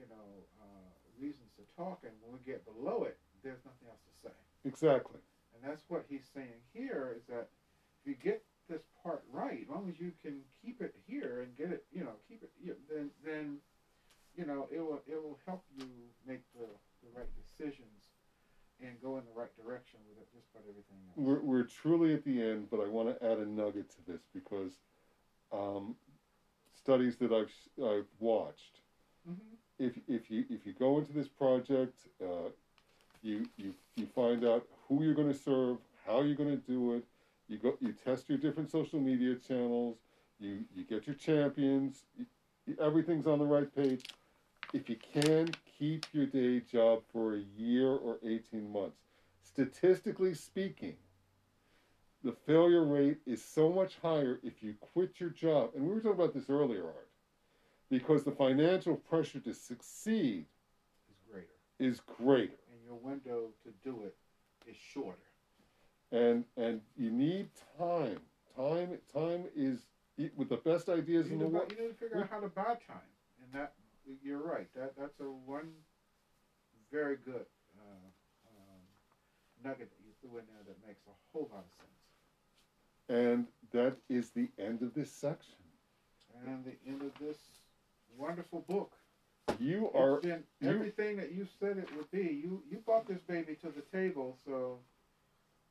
you 0.00 0.08
know, 0.08 0.28
uh, 0.64 0.88
reasons 1.20 1.52
to 1.60 1.64
talk. 1.76 2.00
And 2.08 2.12
when 2.24 2.32
we 2.32 2.40
get 2.48 2.64
below 2.64 3.04
it, 3.04 3.20
there's 3.44 3.60
nothing 3.68 3.86
else 3.92 4.00
to 4.08 4.14
say. 4.28 4.36
Exactly. 4.64 5.20
And 5.58 5.70
that's 5.70 5.82
what 5.88 6.04
he's 6.08 6.24
saying 6.34 6.62
here 6.72 7.14
is 7.16 7.24
that 7.28 7.48
if 8.00 8.06
you 8.06 8.14
get 8.14 8.42
this 8.68 8.82
part 9.02 9.22
right, 9.32 9.58
as 9.62 9.68
long 9.68 9.88
as 9.88 9.98
you 9.98 10.12
can 10.22 10.34
keep 10.64 10.80
it 10.80 10.94
here 11.06 11.40
and 11.42 11.56
get 11.56 11.70
it, 11.70 11.84
you 11.92 12.04
know, 12.04 12.14
keep 12.28 12.42
it, 12.42 12.50
you 12.62 12.76
then 12.88 13.10
then 13.24 13.58
you 14.36 14.44
know 14.44 14.68
it 14.70 14.78
will 14.78 15.00
it 15.06 15.16
will 15.20 15.38
help 15.46 15.62
you 15.76 15.86
make 16.26 16.42
the, 16.54 16.66
the 17.02 17.08
right 17.16 17.28
decisions 17.34 18.14
and 18.80 19.00
go 19.02 19.18
in 19.18 19.24
the 19.24 19.32
right 19.32 19.50
direction 19.56 19.98
with 20.08 20.18
it, 20.18 20.28
just 20.32 20.46
about 20.54 20.64
everything 20.68 20.98
else. 21.08 21.16
We're 21.16 21.40
we're 21.40 21.64
truly 21.64 22.14
at 22.14 22.22
the 22.22 22.40
end, 22.40 22.68
but 22.70 22.78
I 22.78 22.86
want 22.86 23.08
to 23.08 23.24
add 23.24 23.38
a 23.38 23.46
nugget 23.46 23.88
to 23.90 24.12
this 24.12 24.20
because 24.32 24.78
um, 25.52 25.96
studies 26.72 27.16
that 27.16 27.32
I've 27.32 27.52
I've 27.84 28.06
watched. 28.20 28.80
hmm 29.26 29.34
if 29.78 29.98
if 30.08 30.30
you 30.30 30.44
if 30.50 30.66
you 30.66 30.72
go 30.72 30.98
into 30.98 31.12
this 31.12 31.28
project, 31.28 32.08
uh, 32.22 32.50
you 33.22 33.46
you 33.56 33.74
you 33.96 34.06
find 34.06 34.44
out 34.44 34.66
who 34.88 35.02
you're 35.02 35.14
going 35.14 35.32
to 35.32 35.38
serve, 35.38 35.78
how 36.06 36.22
you're 36.22 36.36
going 36.36 36.50
to 36.50 36.56
do 36.56 36.94
it. 36.94 37.04
You 37.48 37.58
go 37.58 37.76
you 37.80 37.92
test 37.92 38.28
your 38.28 38.38
different 38.38 38.70
social 38.70 39.00
media 39.00 39.36
channels. 39.36 39.96
You 40.38 40.64
you 40.74 40.84
get 40.84 41.06
your 41.06 41.16
champions. 41.16 42.04
You, 42.16 42.26
everything's 42.80 43.26
on 43.26 43.38
the 43.38 43.44
right 43.44 43.74
page. 43.74 44.04
If 44.74 44.88
you 44.90 44.96
can 44.96 45.50
keep 45.78 46.06
your 46.12 46.26
day 46.26 46.60
job 46.60 47.02
for 47.12 47.36
a 47.36 47.40
year 47.56 47.88
or 47.88 48.18
eighteen 48.24 48.70
months, 48.70 48.98
statistically 49.42 50.34
speaking, 50.34 50.96
the 52.22 52.32
failure 52.32 52.84
rate 52.84 53.18
is 53.26 53.42
so 53.42 53.72
much 53.72 53.96
higher 54.02 54.40
if 54.42 54.62
you 54.62 54.74
quit 54.92 55.20
your 55.20 55.30
job. 55.30 55.70
And 55.74 55.84
we 55.84 55.94
were 55.94 56.00
talking 56.00 56.20
about 56.20 56.34
this 56.34 56.50
earlier, 56.50 56.84
Art 56.84 57.08
because 57.90 58.24
the 58.24 58.32
financial 58.32 58.96
pressure 58.96 59.40
to 59.40 59.54
succeed 59.54 60.44
Is 61.08 61.16
greater, 61.30 61.46
is 61.78 62.00
greater 62.00 62.58
and 62.72 62.84
your 62.84 62.96
window 62.96 63.48
to 63.64 63.70
do 63.82 64.02
it 64.04 64.14
is 64.68 64.76
shorter. 64.76 65.26
and 66.12 66.44
and 66.56 66.80
you 66.96 67.10
need 67.10 67.46
time 67.78 68.18
time 68.56 68.98
time 69.12 69.46
is 69.54 69.86
with 70.36 70.48
the 70.48 70.56
best 70.58 70.88
ideas 70.88 71.26
You 71.26 71.32
in 71.34 71.38
the 71.38 71.46
world 71.46 71.72
you 71.72 71.82
need 71.82 71.88
to 71.88 71.94
figure 71.94 72.18
out 72.18 72.28
how 72.28 72.40
to 72.40 72.48
buy 72.48 72.74
time, 72.86 73.12
and 73.42 73.52
that 73.52 73.70
you're 74.22 74.40
right. 74.40 74.68
That 74.74 74.92
that's 74.96 75.20
a 75.20 75.24
one 75.24 75.68
very 76.90 77.16
good 77.16 77.44
uh, 77.76 78.08
um, 78.46 78.82
nugget 79.62 79.88
that 79.90 80.00
you 80.04 80.12
threw 80.20 80.38
in 80.38 80.44
there 80.46 80.62
that 80.66 80.76
makes 80.86 81.02
a 81.06 81.14
whole 81.32 81.48
lot 81.52 81.64
of 81.64 81.72
sense. 81.76 82.00
and 83.08 83.46
that 83.70 83.94
is 84.08 84.30
the 84.30 84.48
end 84.58 84.82
of 84.82 84.92
this 84.94 85.10
section 85.10 85.54
And 86.46 86.64
the 86.64 86.76
end 86.86 87.02
of 87.02 87.12
this 87.18 87.38
wonderful 88.16 88.60
book. 88.60 88.96
you 89.58 89.90
are 89.92 90.20
It's 90.22 90.44
you- 90.60 90.68
everything 90.68 91.16
that 91.16 91.30
you 91.32 91.44
said 91.58 91.78
it 91.78 91.94
would 91.96 92.10
be. 92.10 92.26
You 92.44 92.62
you 92.70 92.78
brought 92.80 93.06
this 93.06 93.17
to 93.68 93.74
the 93.74 93.96
table, 93.96 94.36
so 94.44 94.78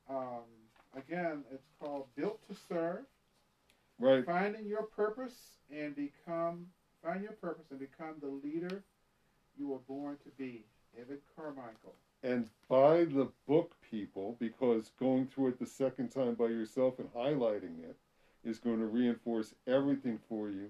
um, 0.09 0.43
again, 0.95 1.43
it's 1.53 1.67
called 1.79 2.05
Built 2.15 2.39
to 2.49 2.55
Serve. 2.69 3.05
right 3.99 4.25
Finding 4.25 4.65
your 4.65 4.83
purpose 4.83 5.57
and 5.71 5.95
become 5.95 6.67
find 7.03 7.21
your 7.23 7.33
purpose 7.33 7.65
and 7.71 7.79
become 7.79 8.15
the 8.21 8.27
leader 8.27 8.83
you 9.57 9.67
were 9.67 9.79
born 9.87 10.17
to 10.23 10.29
be. 10.37 10.65
David 10.95 11.19
Carmichael. 11.35 11.93
and 12.23 12.49
buy 12.67 13.03
the 13.03 13.27
book 13.47 13.75
people 13.91 14.35
because 14.39 14.91
going 14.99 15.27
through 15.27 15.49
it 15.49 15.59
the 15.59 15.65
second 15.65 16.09
time 16.09 16.33
by 16.33 16.45
yourself 16.45 16.97
and 16.97 17.13
highlighting 17.13 17.83
it 17.83 17.95
is 18.43 18.57
going 18.57 18.79
to 18.79 18.85
reinforce 18.85 19.53
everything 19.67 20.17
for 20.27 20.49
you 20.49 20.69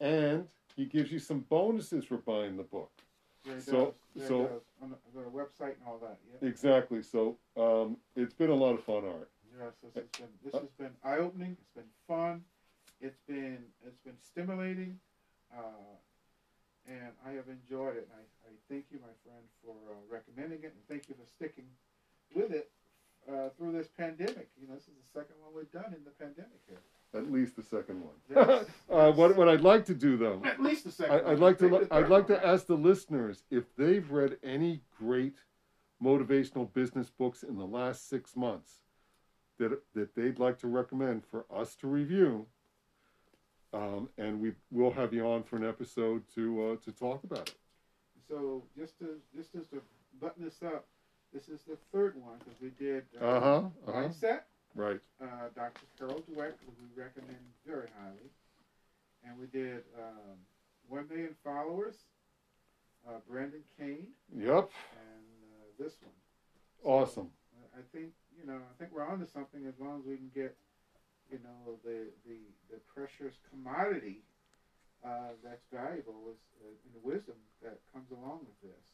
and 0.00 0.46
he 0.76 0.84
gives 0.84 1.10
you 1.10 1.18
some 1.18 1.40
bonuses 1.48 2.04
for 2.04 2.18
buying 2.18 2.56
the 2.58 2.62
book 2.64 2.90
There 3.44 3.56
it 3.56 3.62
So- 3.62 3.72
does. 3.86 3.94
There 4.14 4.24
it 4.24 4.28
so- 4.28 4.46
does. 4.46 4.62
on 4.82 4.90
the, 4.90 5.20
the 5.20 5.26
website 5.30 5.74
and 5.78 5.86
all 5.86 5.98
that. 5.98 6.18
Yeah. 6.30 6.48
Exactly. 6.48 7.02
So 7.02 7.36
um, 7.56 7.96
it's 8.16 8.34
been 8.34 8.50
a 8.50 8.54
lot 8.54 8.74
of 8.74 8.84
fun, 8.84 9.04
Art. 9.04 9.30
Yes, 9.58 9.72
this 9.82 9.94
has 9.94 10.04
been 10.18 10.28
this 10.44 10.54
has 10.54 10.70
been 10.78 10.90
eye 11.04 11.18
opening. 11.18 11.56
It's 11.60 11.70
been 11.74 11.90
fun. 12.08 12.42
It's 13.00 13.18
been 13.28 13.58
it's 13.86 13.98
been 14.04 14.16
stimulating, 14.20 14.98
uh, 15.54 15.60
and 16.88 17.12
I 17.26 17.32
have 17.32 17.48
enjoyed 17.48 17.96
it. 17.96 18.08
And 18.10 18.20
I, 18.22 18.48
I 18.48 18.52
thank 18.70 18.86
you, 18.90 18.98
my 19.02 19.12
friend, 19.24 19.44
for 19.64 19.74
uh, 19.90 19.94
recommending 20.10 20.60
it, 20.64 20.72
and 20.74 20.82
thank 20.88 21.08
you 21.08 21.14
for 21.14 21.26
sticking 21.28 21.66
with 22.34 22.50
it 22.52 22.70
uh, 23.28 23.50
through 23.58 23.72
this 23.72 23.88
pandemic. 23.88 24.48
You 24.60 24.68
know, 24.68 24.74
this 24.74 24.84
is 24.88 24.94
the 24.96 25.20
second 25.20 25.36
one 25.42 25.52
we've 25.54 25.70
done 25.70 25.92
in 25.94 26.02
the 26.04 26.10
pandemic 26.16 26.62
here. 26.66 26.80
At 27.14 27.30
least 27.30 27.56
the 27.56 27.62
second 27.62 28.00
one. 28.02 28.14
Yes. 28.34 28.64
uh, 28.90 29.12
what, 29.12 29.36
what 29.36 29.48
I'd 29.48 29.60
like 29.60 29.84
to 29.86 29.94
do, 29.94 30.16
though, 30.16 30.40
At 30.44 30.62
least 30.62 30.84
the 30.84 30.90
second. 30.92 31.14
I, 31.14 31.22
one. 31.22 31.32
I'd 31.32 31.38
like 31.40 31.58
to 31.58 31.88
I'd 31.90 32.08
like 32.08 32.26
to 32.28 32.46
ask 32.46 32.66
the 32.66 32.76
listeners 32.76 33.44
if 33.50 33.64
they've 33.76 34.10
read 34.10 34.38
any 34.42 34.80
great 34.98 35.36
motivational 36.02 36.72
business 36.72 37.10
books 37.10 37.42
in 37.42 37.56
the 37.58 37.66
last 37.66 38.08
six 38.08 38.34
months 38.34 38.78
that 39.58 39.78
that 39.94 40.14
they'd 40.14 40.38
like 40.38 40.58
to 40.60 40.68
recommend 40.68 41.24
for 41.26 41.44
us 41.54 41.74
to 41.76 41.86
review. 41.86 42.46
Um, 43.74 44.08
and 44.18 44.40
we 44.40 44.52
will 44.70 44.90
have 44.92 45.14
you 45.14 45.26
on 45.26 45.42
for 45.42 45.56
an 45.56 45.64
episode 45.66 46.22
to 46.34 46.72
uh, 46.72 46.84
to 46.84 46.92
talk 46.92 47.24
about 47.24 47.48
it. 47.48 47.54
So 48.28 48.62
just 48.76 48.98
to 49.00 49.16
just 49.36 49.52
to 49.52 49.64
button 50.20 50.44
this 50.44 50.62
up, 50.62 50.86
this 51.32 51.48
is 51.48 51.60
the 51.68 51.76
third 51.92 52.16
one 52.16 52.38
because 52.38 52.60
we 52.60 52.70
did 52.78 53.04
uh, 53.20 53.24
Uh 53.24 53.40
huh. 53.40 53.56
Uh 53.86 53.92
huh. 53.92 53.92
mindset. 54.08 54.40
Right. 54.74 55.00
uh, 55.22 55.26
Dr. 55.54 55.80
Carol 55.98 56.22
Dweck, 56.30 56.54
who 56.64 56.72
we 56.80 57.02
recommend 57.02 57.38
very 57.66 57.88
highly. 58.00 58.30
And 59.24 59.38
we 59.38 59.46
did 59.46 59.84
um, 59.98 60.36
1 60.88 61.08
million 61.08 61.34
followers, 61.44 61.94
uh, 63.06 63.18
Brendan 63.28 63.62
Kane, 63.78 64.08
Yep. 64.34 64.70
and 64.96 65.26
uh, 65.52 65.66
this 65.78 65.94
one. 66.02 66.14
So, 66.82 66.88
Awesome. 66.88 67.30
I 67.76 67.80
think, 67.96 68.12
you 68.38 68.46
know, 68.46 68.56
I 68.58 68.74
think 68.78 68.90
we're 68.92 69.06
onto 69.06 69.26
something 69.26 69.64
as 69.66 69.74
long 69.78 70.00
as 70.00 70.06
we 70.06 70.16
can 70.16 70.30
get, 70.34 70.56
you 71.30 71.38
know, 71.44 71.78
the, 71.84 72.08
the, 72.26 72.38
the 72.70 72.80
precious 72.92 73.36
commodity 73.50 74.22
uh, 75.04 75.36
that's 75.44 75.64
valuable 75.72 76.30
is, 76.32 76.38
uh, 76.64 76.68
and 76.84 76.92
the 76.94 77.06
wisdom 77.06 77.36
that 77.62 77.78
comes 77.92 78.10
along 78.10 78.40
with 78.46 78.70
this. 78.70 78.84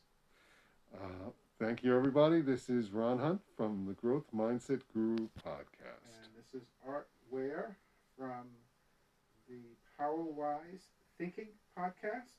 Uh, 0.94 1.30
thank 1.58 1.82
you, 1.82 1.96
everybody. 1.96 2.40
This 2.40 2.68
is 2.68 2.90
Ron 2.90 3.18
Hunt 3.18 3.40
from 3.56 3.86
the 3.86 3.94
Growth 3.94 4.24
Mindset 4.34 4.82
Guru 4.92 5.28
podcast. 5.44 6.06
And 6.22 6.30
this 6.36 6.54
is 6.54 6.68
Art 6.86 7.08
Ware 7.30 7.76
from 8.16 8.46
the 9.48 9.58
Power 9.98 10.22
Wise 10.22 10.88
Thinking 11.18 11.48
podcast. 11.76 12.34